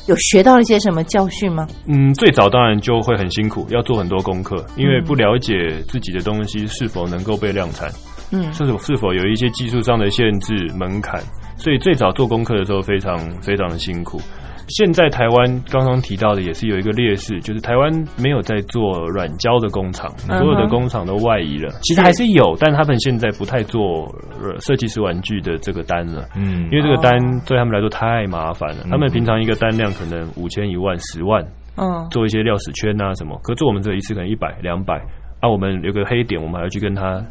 [0.08, 1.68] 有学到了一些什么教训吗？
[1.86, 5.54] 嗯，最早当然就会很辛苦，要做很多功课，因为不了解
[5.88, 7.94] 自己的东西是否能够被量产，嗯
[8.54, 11.22] 是否是否有一些技术上的限制门槛，
[11.58, 14.20] 所以最早做功课的时候非常非常的辛苦。
[14.68, 21.70] 现在台湾刚刚提到的也是有一个劣势，就是台湾没有在做软胶的工厂，所有的工厂都外移了。
[21.82, 24.04] 其实还是有，但他们现在不太做
[24.42, 26.26] 呃设计师玩具的这个单了。
[26.36, 35.02] 嗯因为这个单对他们来说太麻烦了，他们平常一个单量可能五千、一万、十万，嗯，做一些料史圈啊什么，可做我们这一次可能一百、两百，
[35.42, 37.22] 啊，我们有个黑点，我们还要去跟他，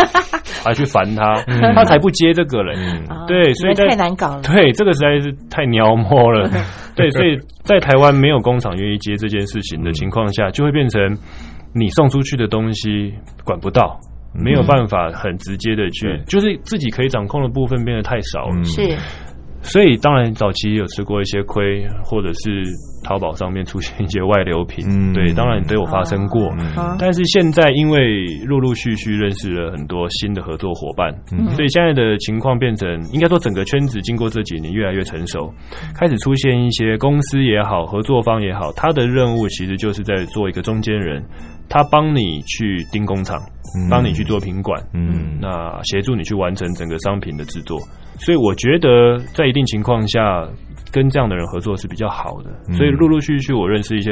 [0.64, 1.34] 还要去烦他，
[1.74, 2.72] 他才不接这个嘞。
[3.08, 4.42] 啊对，所以太难搞了。
[4.42, 6.48] 对，这个实在是太妖魔了。
[6.96, 11.18] 对，所以在台湾没有工厂愿意接这件事情的情况下，就会变成
[11.74, 13.12] 你送出去的东西
[13.44, 13.98] 管不到。
[14.38, 18.54] 没有办法很直接的去对，就是自己可以掌控的部分变得太少了。
[18.54, 18.82] 嗯是，
[19.66, 22.64] 所以当然早期有吃过一些亏，或者是
[23.04, 25.12] 淘宝上面出现一些外流品，嗯。
[25.12, 26.48] 对，当然都有发生过。
[26.76, 26.96] 啊。
[26.98, 31.48] 但是现在因为陆陆续续认识了很多新的合作伙伴，嗯。
[31.50, 35.52] 所以现在的情况变成，应该说整个圈子经过这几年越来越成熟，
[35.94, 41.22] 开始出现一些公司也好，合作方也好，他的任务其实就是在做一个中间人，
[41.68, 43.38] 他帮你去盯工厂，
[43.90, 47.78] 帮你去做品管，嗯那协助你去完成整个商品的制作。
[48.18, 50.48] 所以我觉得在一定情况下，
[50.90, 52.50] 跟这样的人合作是比较好的。
[52.68, 54.10] 嗯所以陆陆续续我认识一些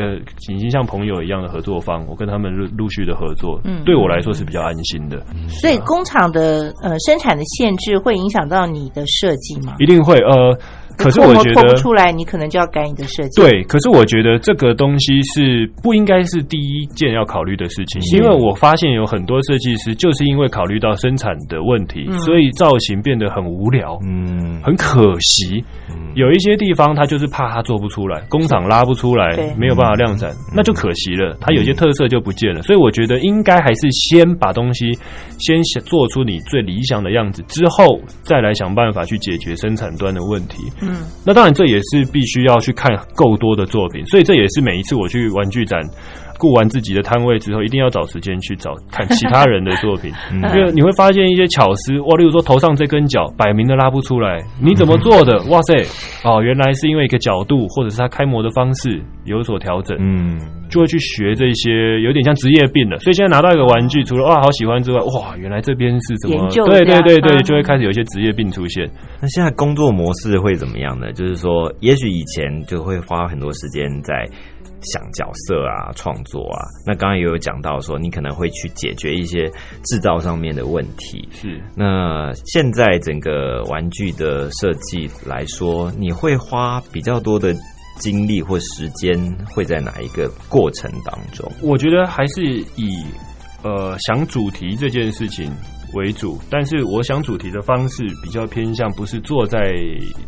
[0.52, 5.18] 已经像朋友一样的合作方，我跟他们陆陆续的合作，嗯对我来说是比较安心的。
[5.48, 9.74] 所以工厂的呃生产的限制会影响到你的设计吗？
[9.78, 10.58] 一定会呃，
[10.96, 25.64] 可是我觉得不出来，你可能就要改你的设计。，对，可是我觉得这个东西是不应该是第一件要考虑的事情，因为我发现有很多设计师就是因为考虑到生产的问题，嗯所以造型变得很无聊，嗯很可惜。
[26.14, 32.62] 有一些地方他就是怕他做不出来，工厂拉不出来，没有办法量产，那就可惜了，他有些特色就不见了。
[32.62, 34.92] 所以我觉得应该还是先把东西
[35.38, 40.62] 先想做出你最理想的样子，之后再来想办法去解决生产端的问题。
[40.88, 45.80] 嗯，那当然这也是必须要去看够多的作品，所以这也是每一次我去玩具展。
[46.44, 55.42] 顾完自己的摊位之后，一定要找时间去找看其他人的作品， 嗯因为你会发现一些巧思哇，例如说头上这根角摆明的拉不出来，你怎么做的？
[55.44, 55.74] 哇塞，
[56.22, 60.38] 哦，原来是因为一个角度或者是它开模的方式有所调整，嗯
[60.68, 62.98] 就会去学这些，有点像职业病了。
[62.98, 68.90] 所以现在拿到一个玩具，除了哇好喜欢之外，哇，原来这边是什么对对对对，嗯就会开始有一些职业病出现。
[69.20, 71.12] 那现在工作模式会怎么样呢？
[71.12, 74.14] 就是说，也许以前就会花很多时间在
[74.84, 76.60] 想角色啊、创作啊。
[76.86, 79.50] 那刚刚也有讲到说，你可能会去解决一些
[79.84, 81.28] 制造上面的问题。
[81.32, 87.54] 是那现在整个玩具的设计来说，你会花比较多的
[87.98, 89.14] 精力或时间
[89.46, 91.50] 会在哪一个过程当中？
[91.62, 92.42] 我觉得还是
[92.76, 93.04] 以
[93.62, 95.50] 呃想主题这件事情
[95.94, 99.72] 为主，但是我想主题的方式比较偏向不是坐在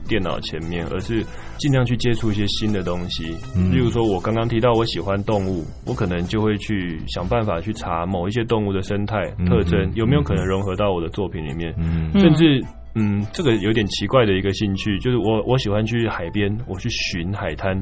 [0.09, 1.25] 电脑前面，而是
[1.59, 3.37] 尽量去接触一些新的东西。
[3.55, 11.75] 嗯例如说，我刚刚提到我喜欢动物，我可能就会去想办法去查某一些动物的生态嗯特征嗯有没有可能融合到我的作品里面。
[12.15, 12.63] 甚至
[12.99, 17.77] 嗯，这个有点奇怪的一个兴趣，就是我我喜欢去海边，我去寻海滩，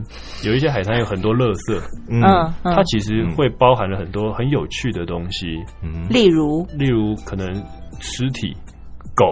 [0.44, 2.20] 有一些海滩有很多垃圾，嗯。
[2.20, 6.08] 嗯它，其实会包含了很多很有趣的东西，嗯。
[6.10, 6.66] 例如？
[6.76, 7.46] 例如可能
[8.00, 8.52] 尸体、
[9.14, 9.24] 狗、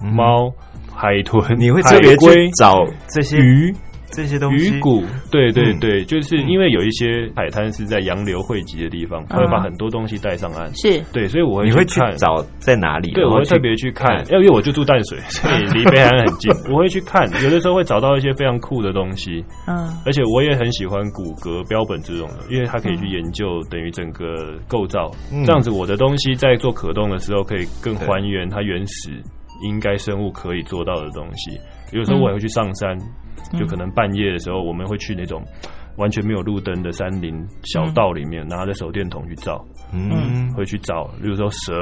[0.00, 0.12] 嗯。
[0.12, 0.48] 猫、
[0.94, 3.74] 海豚，你会海特别龟去找这些鱼。
[4.14, 4.76] 这些东西。
[4.76, 5.80] 鱼骨，对对嗯。
[5.80, 10.74] 对，就是因为有一些海滩是在洋流汇集的地方，它会把很多东西带上岸。
[10.74, 11.00] 是。
[11.12, 12.14] 对，所以我会你会去看。
[12.16, 13.10] 找在哪里？
[13.12, 14.32] 对，我会特别去看，看。
[14.32, 16.50] 因为我就住淡水，所以离北海岸很近。
[16.72, 19.88] 我会去看，有的时候会找到一些非常酷的东西，嗯。
[20.06, 25.44] 而且我也很喜欢骨骼标本这种的，因为它可以去研究等于整个构造，嗯。
[25.44, 29.10] 这样子我的东西在做可动的时候，可以更还原它原始
[29.62, 31.58] 应该生物可以做到的东西。
[31.92, 32.96] 有时候我也会去上山，
[33.58, 35.42] 就可能半夜的时候，我们会去那种。
[35.96, 37.32] 完全没有路灯的山林
[37.62, 41.72] 小道里面，拿着手电筒去照，嗯会去找，比如说蛇、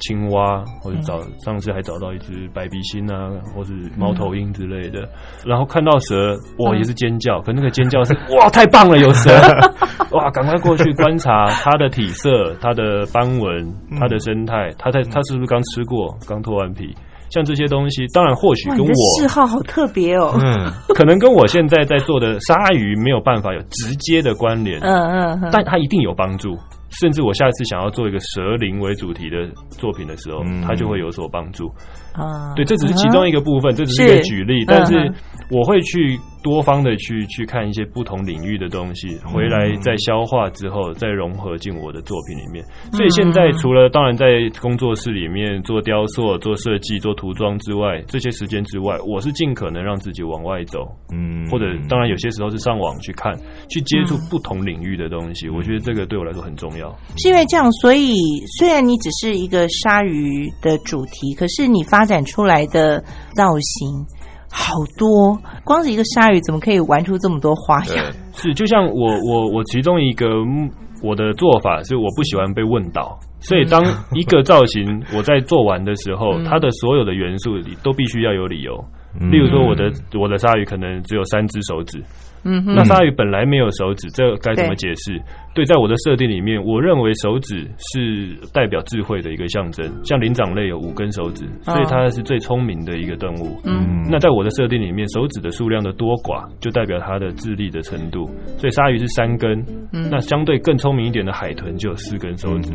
[0.00, 5.06] 青蛙，或者找上次还找到一只白鼻星啊，或是猫头鹰之类的。
[5.44, 9.30] 然后看到蛇，哇，也是尖叫，可那个尖叫是 哇，太棒了，有蛇！
[10.16, 16.94] 哇，赶快过去观察它的体色、它的斑纹、它的生态，它在它是不是刚吃过、刚脱完皮？
[17.30, 20.38] 像这些东西，当然或许，跟我嗜好好特别哦。
[20.42, 26.56] 嗯 可能跟我现在在做的鲨鱼没有办法有直接的关联，嗯嗯嗯，但它一定有帮助。
[27.00, 29.36] 甚至我下一次想要做一个蛇灵为主题的
[29.68, 31.70] 作品的时候，嗯它就会有所帮助。
[32.14, 35.12] 啊，对，这只是其中一个部分，这只是一个举例，嗯但是
[35.50, 42.64] 我会去多方的去去看一些不同领域的东西，回来再消化之后，再融合进我的作品里面。
[42.92, 44.26] 所以现在除了当然在
[44.60, 50.80] 工作室里面做雕塑、做设计、做涂装之外，这些时间之外，我是尽可能让自己往外走，
[51.12, 53.32] 嗯或者当然有些时候是上网去看，
[53.68, 55.48] 去接触不同领域的东西。
[55.48, 56.94] 我觉得这个对我来说很重要。
[57.16, 58.14] 是因为这样，所以
[58.58, 62.98] 虽然你只是一个鲨鱼的主题，可是你发展出来的
[63.36, 64.04] 造型
[64.50, 68.04] 好多，光是一个鲨鱼怎么可以玩出这么多花样？
[68.32, 70.68] 是，就像我我我其中一个嗯
[71.02, 73.84] 我的做法是，我不喜欢被问到，所以当
[74.16, 78.74] 一个造型我在做完的时候，它的所有的元素里都必须要有理由。
[79.20, 79.30] 嗯。
[79.30, 82.02] 例如说，我的我的鲨鱼可能只有三只手指，
[82.44, 82.74] 嗯哼。
[82.74, 85.22] 那鲨鱼本来没有手指，这该怎么解释？
[85.58, 93.60] 对，在我的设定里面，我认为手指是代表智慧的一个象征，像灵长类有五根手指，所以它是最聪明的一个动物。
[93.64, 98.24] 嗯，那在我的设定里面，手指的数量的多寡就代表它的智力的程度。
[98.56, 99.58] 所以鲨鱼是三根，
[99.92, 102.70] 嗯那相对更聪明一点的海豚就有四根手指，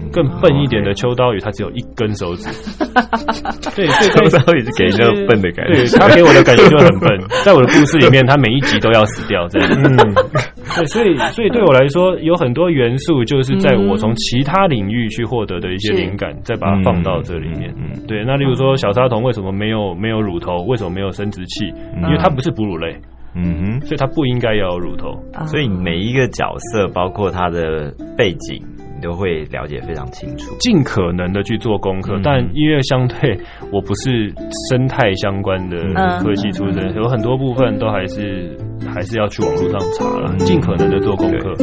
[0.00, 2.48] 嗯更笨一点的秋刀鱼它只有一根手指。
[3.76, 7.08] 对，所以 秋刀鱼是给人笨的感觉对它给我的感觉就很笨。
[7.46, 9.70] 在我的故事里面，它每一集都要死掉，这样。
[9.70, 9.96] 嗯，
[10.76, 17.72] 对，所以所以对我来说，有很多元素就是在我从其他领域去获得的一些灵感，再把它放到这里面。
[17.76, 20.62] 嗯对，那例如说小沙童为什么没有没有乳头？
[20.66, 21.66] 为什么没有生殖器？
[22.02, 22.94] 因为它不是哺乳类，
[23.34, 25.12] 嗯哼所以它不应该要有乳头。
[25.46, 28.60] 所以每一个角色，包括他的背景，
[28.96, 30.54] 你都会了解非常清楚。
[30.60, 33.38] 尽可能的去做功课，嗯但因为相对
[33.72, 34.32] 我不是
[34.70, 38.56] 生态相关的嗯科技出身，有很多部分都还是
[38.86, 41.54] 还是要去网络上查了，尽可能的做功课。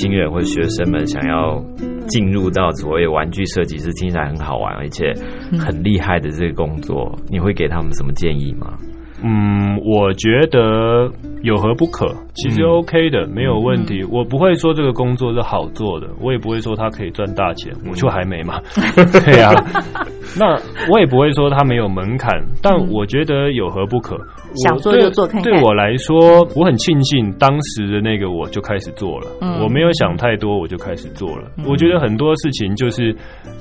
[0.00, 1.62] 轻人或者学生们想要
[2.08, 5.12] 进入到所谓玩具设计师，听起来很好玩，而且
[5.58, 8.76] 很厉害的这个工作，你会给他们什么建议吗？
[9.22, 11.10] 嗯，我觉得
[11.46, 12.08] 有何不可？
[12.34, 14.02] 其实嗯 OK 的，没有问题。
[14.10, 18.60] 我不会说这个工作是好做的，我也不会说它可以赚大钱，我就还没嘛。
[19.24, 19.52] 对呀、
[20.36, 20.58] 那
[20.90, 24.16] 我也不会说它没有门槛，但我觉得有何不可？
[24.16, 31.48] 我想做就对做看看对我来说，我很庆幸当时的那个我就开始做了，嗯我没有想太多，我就开始做了。
[31.64, 33.14] 我觉得很多事情就是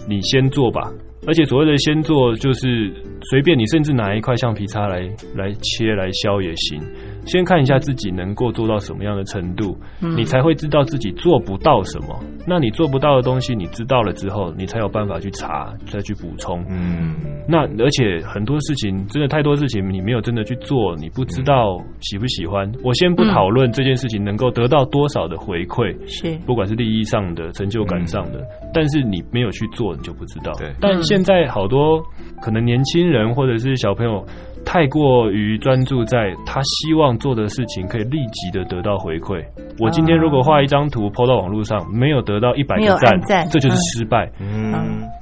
[0.09, 0.89] 你先做吧。
[1.27, 2.93] 而且所谓的先做，就是
[3.31, 4.99] 随便你，甚至拿一块橡皮擦来
[5.35, 6.79] 来切来削也行。
[7.25, 12.19] 先看一下自己能够做到什么样的程度，嗯你才会知道自己做不到什么。
[12.47, 16.63] 那你做不到的东西，你知道了之后，你才有办法去查，再去补充。
[16.69, 17.15] 嗯
[17.47, 22.71] 那而且很多事情，真的太多事情，你没有真的去做，你不知道喜不喜欢。
[22.83, 28.39] 我先不嗯讨论这件事情能够得到多少的回馈，是不管是利益上的、成就感上的，
[28.73, 30.51] 但是你没有去做，你就不知道。
[30.59, 32.01] 对但现在好多
[32.41, 34.23] 可能年轻人或者是小朋友。
[34.65, 39.41] 太过于专注在他希望做的事情可以立即的得到回馈。
[39.79, 44.29] 我今天如果画一张图抛到网络上，没有得到一百个赞，这就是失败。
[44.39, 44.73] 嗯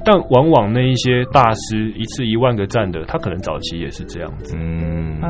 [0.06, 4.56] 但往往那一些大师一次一万个赞的，他可能早期也是这样子。
[4.58, 5.22] 嗯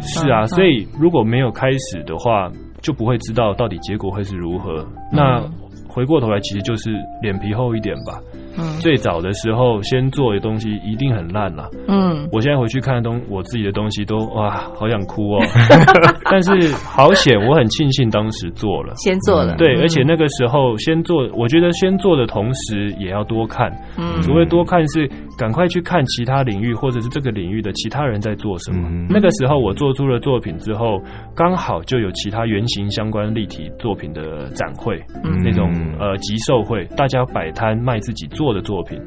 [0.00, 2.48] 是啊，嗯所以如果没有开始的话，
[2.80, 4.86] 就不会知道到底结果会是如何。
[5.10, 5.42] 那
[5.88, 6.92] 回过头来，其实就是
[7.22, 8.20] 脸皮厚一点吧。
[8.58, 11.68] 嗯最早的时候，先做的东西一定很烂了。
[11.88, 15.40] 嗯我现在回去看东我自己的东西都哇，好想哭哦。
[16.30, 18.92] 但是好险，我很庆幸当时做了。
[18.96, 23.70] 先做了，对，嗯而且那个时候先做，我觉得先做的同时也要多看。
[23.98, 28.88] 嗯所谓多看是赶快去看其他领域或者是这个领域的其他人在做什么。
[28.90, 31.00] 嗯那个时候我做出了作品之后，
[31.34, 39.00] 刚好就有其他原型相关立体作品的展会，嗯那种呃集售会，大家摆摊卖自己做的作品。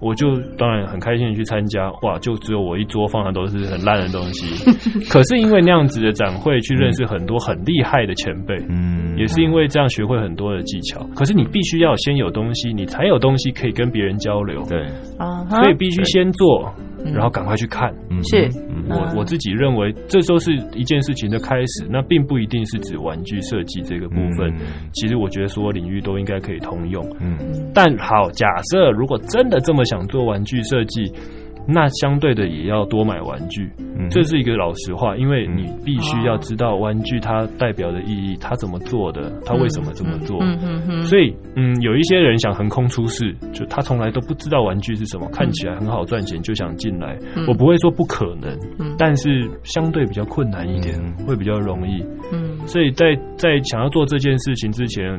[0.00, 4.44] 我就当然很开心的去参加，哇，就只有我一桌放的都是很烂的东西。
[5.08, 11.00] 可是因为那样子的展会，去认识很多很厉害的前辈，嗯也是因为这样学会很多的技巧。
[11.14, 14.62] 可是你必须要先有东西，你才有东西可以跟别人交流。
[14.68, 14.82] 对，
[15.16, 17.92] 啊所以必须先做，嗯然后赶快去看。
[18.10, 24.50] 嗯是嗯我我自己认为，这都是一件事情的开始，那并不一定是指玩具设计这个部分。
[24.50, 24.60] 嗯
[24.92, 27.04] 其实我觉得所有领域都应该可以通用。
[27.20, 27.36] 嗯
[27.74, 31.12] 但好，假设如果真的这么想做玩具设计，
[31.66, 33.70] 那相对的也要多买玩具。
[33.96, 40.38] 嗯这是一个老实话，因为你必须要知道玩具它代表的意义，它怎么做的，它为什么这么做。
[40.42, 47.18] 嗯嗯嗯，所以，嗯，有一些人想横空出世，就他从来都不知道玩具是什么，看起来很好赚钱，就想进来。
[47.36, 52.04] 嗯我不会说不可能，嗯但是相对比较困难一点，嗯会比较容易。
[52.32, 55.18] 嗯所以在在想要做这件事情之前，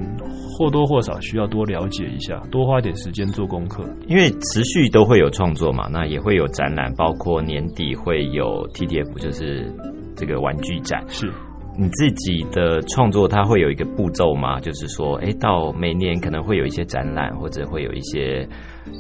[0.58, 3.84] 或多或少需要多了解一下，多花点时间做功课。
[4.08, 9.72] 因为持续都会有创作嘛，那也会有展览，包括年底会有 TTF，就是
[10.18, 11.02] 这个玩具展。
[11.08, 11.32] 是，
[11.80, 14.60] 你自己的创作，它会有一个步骤吗？
[14.60, 18.46] 就是说，哎，到每年可能会有一些展览，或者会有一些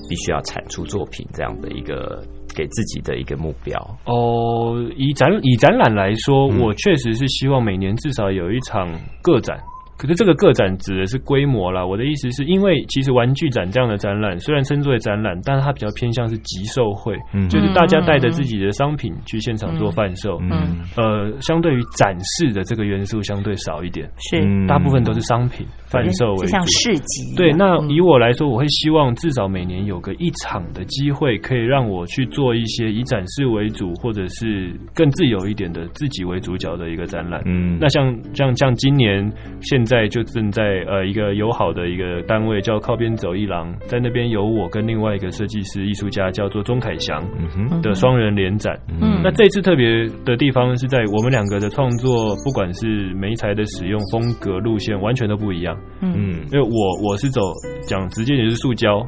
[0.07, 2.23] 必须要产出作品这样的一个
[2.55, 3.77] 给自己的一个目标。
[4.05, 8.87] 哦，以展以展览来说，嗯我确实是希望每年至少有一场
[9.21, 9.59] 个展。
[9.97, 17.47] 可是这个个展指的是规模啦，我的意思是因为其实玩具展这样的展览虽然称之为展览，但是它比较偏向是集售会，嗯。
[17.49, 20.37] 就是大家带着自己的商品去现场做贩售。
[20.41, 20.79] 嗯。
[20.97, 24.39] 呃，相对于展示的这个元素相对少一点，是。
[24.45, 24.67] 嗯。
[24.67, 25.65] 大部分都是商品
[25.95, 26.61] 贩售为主就像。
[26.67, 37.41] 市集对，那嗯以我来说，我会希望至少每年有个一场的机会，可以让我去做一些以展示为主，或者是更自由一点的自己为主角的一个展览。
[37.45, 39.31] 嗯那像像像今年
[39.61, 48.77] 现在就正在呃一个友好的一个单位叫靠边走一郎，在那边有我跟另外一个设计师艺术家叫做钟凯翔嗯哼的双人联展。
[49.01, 55.75] 嗯那这次特别的地方是在我们两个的创作，不管是媒材的使用风格路线，完全都不一样。
[56.01, 56.45] 嗯。
[56.51, 57.41] 因为我我是走
[57.87, 59.05] 讲直接点就是塑胶，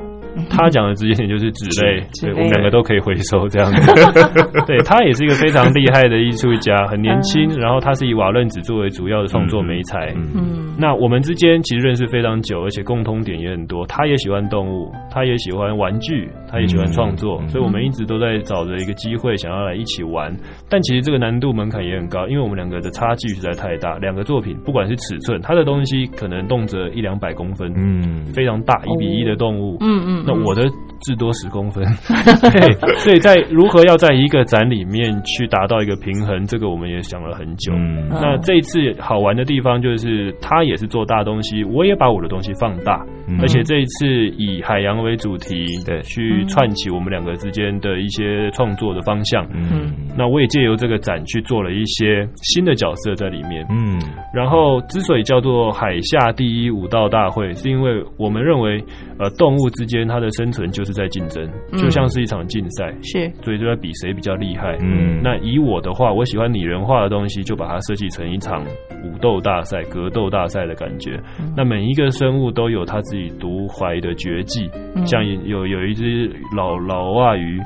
[0.49, 3.91] 他讲的直接点就是纸类，纸类对我们两个都可以回收这样子。
[4.65, 10.13] 对他也是一个非常厉害的艺术家，很年轻，然后他是以瓦楞纸作为主要的创作媒材。
[10.15, 13.85] 嗯嗯那我们之间其实认识非常久，而且共通点也很多。
[13.87, 20.31] 他也喜欢动物，他也喜欢玩具，他也喜欢创作，嗯所以我们一直都在找着一个机会，想要来一起玩。
[20.69, 23.97] 但其实这个难度门槛也很高，因为我们两个的差距实在太大。
[23.97, 29.77] 两个作品不管是尺寸，他的东西可能动辄一两百公分，嗯非常大，一比一的动物。
[29.81, 30.69] 嗯嗯，那我的
[31.01, 31.83] 至多十公分，
[32.51, 37.73] 对，所以在如何要在一个展里面去达到一个平衡，这个我们也想了很久。
[37.73, 38.09] 嗯。
[38.09, 43.39] 那这一次好玩的地方就是，他也是做大东西，我也把我的东西放大，嗯。
[43.39, 44.07] 而且这一次
[44.37, 46.01] 以海洋为主题，对。
[46.01, 49.47] 去串起我们两个之间的一些创作的方向。
[49.53, 49.93] 嗯。
[50.17, 53.65] 那我也借由这个展去做了一些新的角色在里面。
[53.69, 53.97] 嗯。
[54.33, 58.83] 然后，之所以叫做海下第一武道大会，是因为我们认为，
[59.19, 64.77] 呃，动物之间它的生存就是在竞争，嗯就像是一场竞赛，是所以就在比谁比较厉害。
[64.81, 68.63] 嗯那以我的话，我喜欢拟人化的东西，就把它设计成一场
[69.03, 71.19] 武斗大赛、格斗大赛的感觉。
[71.55, 77.59] 那每一个生物都有它自己独怀的绝技，嗯像有有一只老老蛙鱼。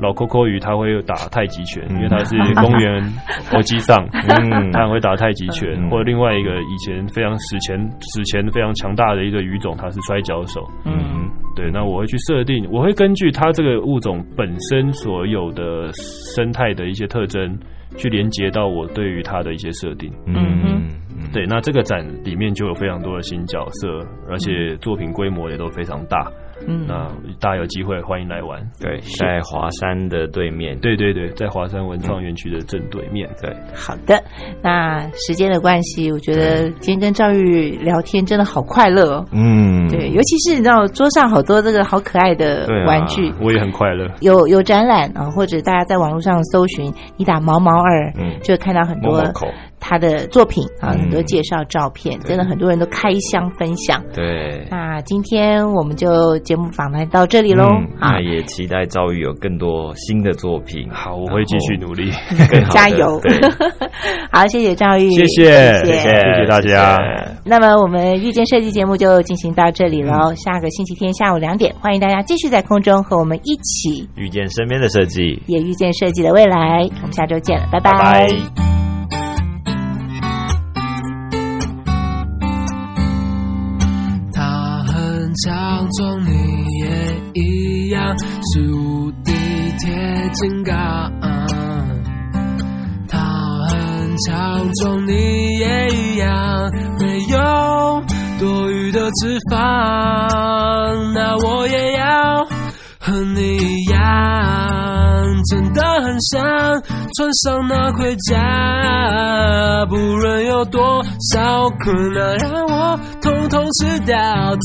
[0.00, 3.02] 老 Coco 鱼，它会打太极拳，因为它是公园
[3.50, 5.72] 国际上， 嗯它很会打太极拳。
[5.74, 7.76] 嗯或者另外一个以前非常史前
[8.14, 10.64] 史前非常强大的一个鱼种，它是摔跤手。
[10.84, 11.17] 嗯
[11.58, 17.58] 对，那我会去设定，我会根据它这个物种本身所有的生态的一些特征，
[17.96, 20.08] 去连接到我对于它的一些设定。
[20.26, 20.86] 嗯
[21.32, 23.88] 对，那这个展里面就有非常多的新角色，
[24.30, 26.30] 而且作品规模也都非常大。
[26.30, 27.08] 嗯那
[27.40, 28.60] 大家有机会欢迎来玩。
[28.80, 33.28] 对，在华山的对面，对对对，在华山文创园区的正对面。
[33.40, 34.22] 对，好的，
[34.62, 39.24] 那时间的关系，我觉得今天跟赵玉聊天真的好快乐哦。
[39.32, 44.06] 嗯对，尤其是你知道桌上好多这个好可爱的玩具，我也很快乐。
[44.20, 49.22] 有有展览啊，或者大家在网络上搜寻，你打毛毛二，嗯就会看到很多
[49.80, 50.98] 他的作品啊，嗯。
[51.00, 54.02] 很多介绍照片，真的很多人都开箱分享。
[54.12, 54.66] 对。
[54.70, 57.66] 那今天我们就节目访谈到这里喽
[58.00, 60.88] 那，也期待赵玉有更多新的作品。
[60.90, 62.10] 好，我会继续努力。
[62.70, 63.18] 加油。
[63.24, 63.32] 对，
[64.30, 65.44] 好，谢谢赵玉，谢谢。
[65.84, 66.08] 谢谢。
[66.08, 66.96] 谢大家。
[66.96, 67.36] 谢谢。
[67.44, 76.88] 那么我们遇见设计节目就进行到这里喽，下个星期天下午两点，欢迎大家继续在空中和我们一起遇见身边的设计，也遇见设计的未来。
[77.00, 78.77] 我们下周见了，拜拜
[88.16, 89.32] 是无敌
[89.78, 90.74] 铁金刚。
[93.08, 93.18] 他
[93.68, 95.12] 很强壮，你
[95.58, 98.02] 也一样，没有
[98.38, 99.56] 多余的脂肪，
[101.14, 102.44] 那我也要
[103.00, 103.98] 和你一样，
[105.50, 106.42] 真的很想
[107.16, 111.02] 穿上那盔甲，不论有多
[111.32, 114.16] 少困难，让我统统吃掉，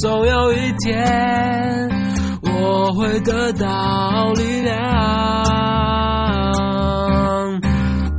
[0.02, 1.90] 总有一天
[2.64, 4.74] 我会得到力量。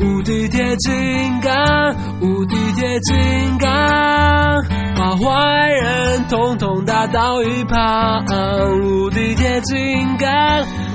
[0.00, 1.52] 无敌铁金刚，
[2.20, 3.70] 无敌铁金刚，
[4.96, 8.22] 把坏人统统打倒一旁。
[8.82, 10.28] 无敌铁金刚，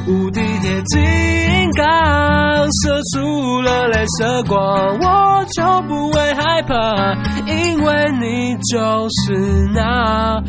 [0.07, 1.01] 无敌铁金
[1.75, 1.87] 刚，
[2.83, 7.15] 射出了镭射光，我就不会害怕，
[7.47, 9.33] 因为你就是
[9.73, 10.39] 那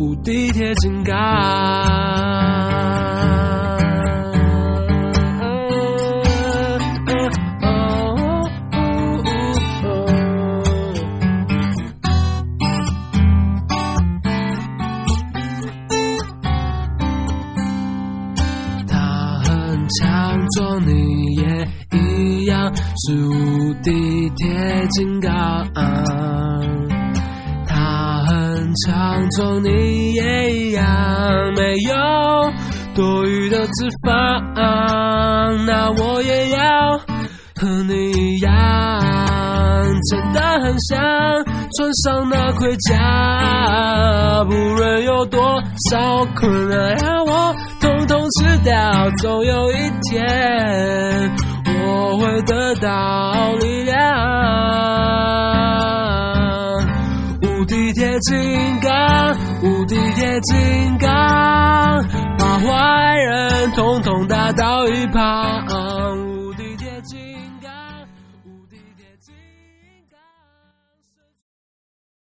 [0.00, 1.14] 无敌铁金刚。
[18.88, 22.74] 他很强壮，你也一样，
[23.04, 25.30] 是无敌铁金刚。
[28.86, 30.84] 他很强壮，你也一样，
[31.56, 31.94] 没有
[32.94, 34.40] 多余的脂肪，
[35.66, 36.98] 那我也要
[37.56, 38.52] 和你一样，
[40.10, 40.98] 真的很想
[41.76, 45.40] 穿上那盔甲，不论有多
[45.90, 49.76] 少困难，让我统统吃掉，总有一
[50.10, 51.30] 天
[51.66, 54.00] 我会得到力量。
[58.20, 61.08] 金刚，无敌铁金刚，
[62.38, 66.29] 把坏人统统打到一旁。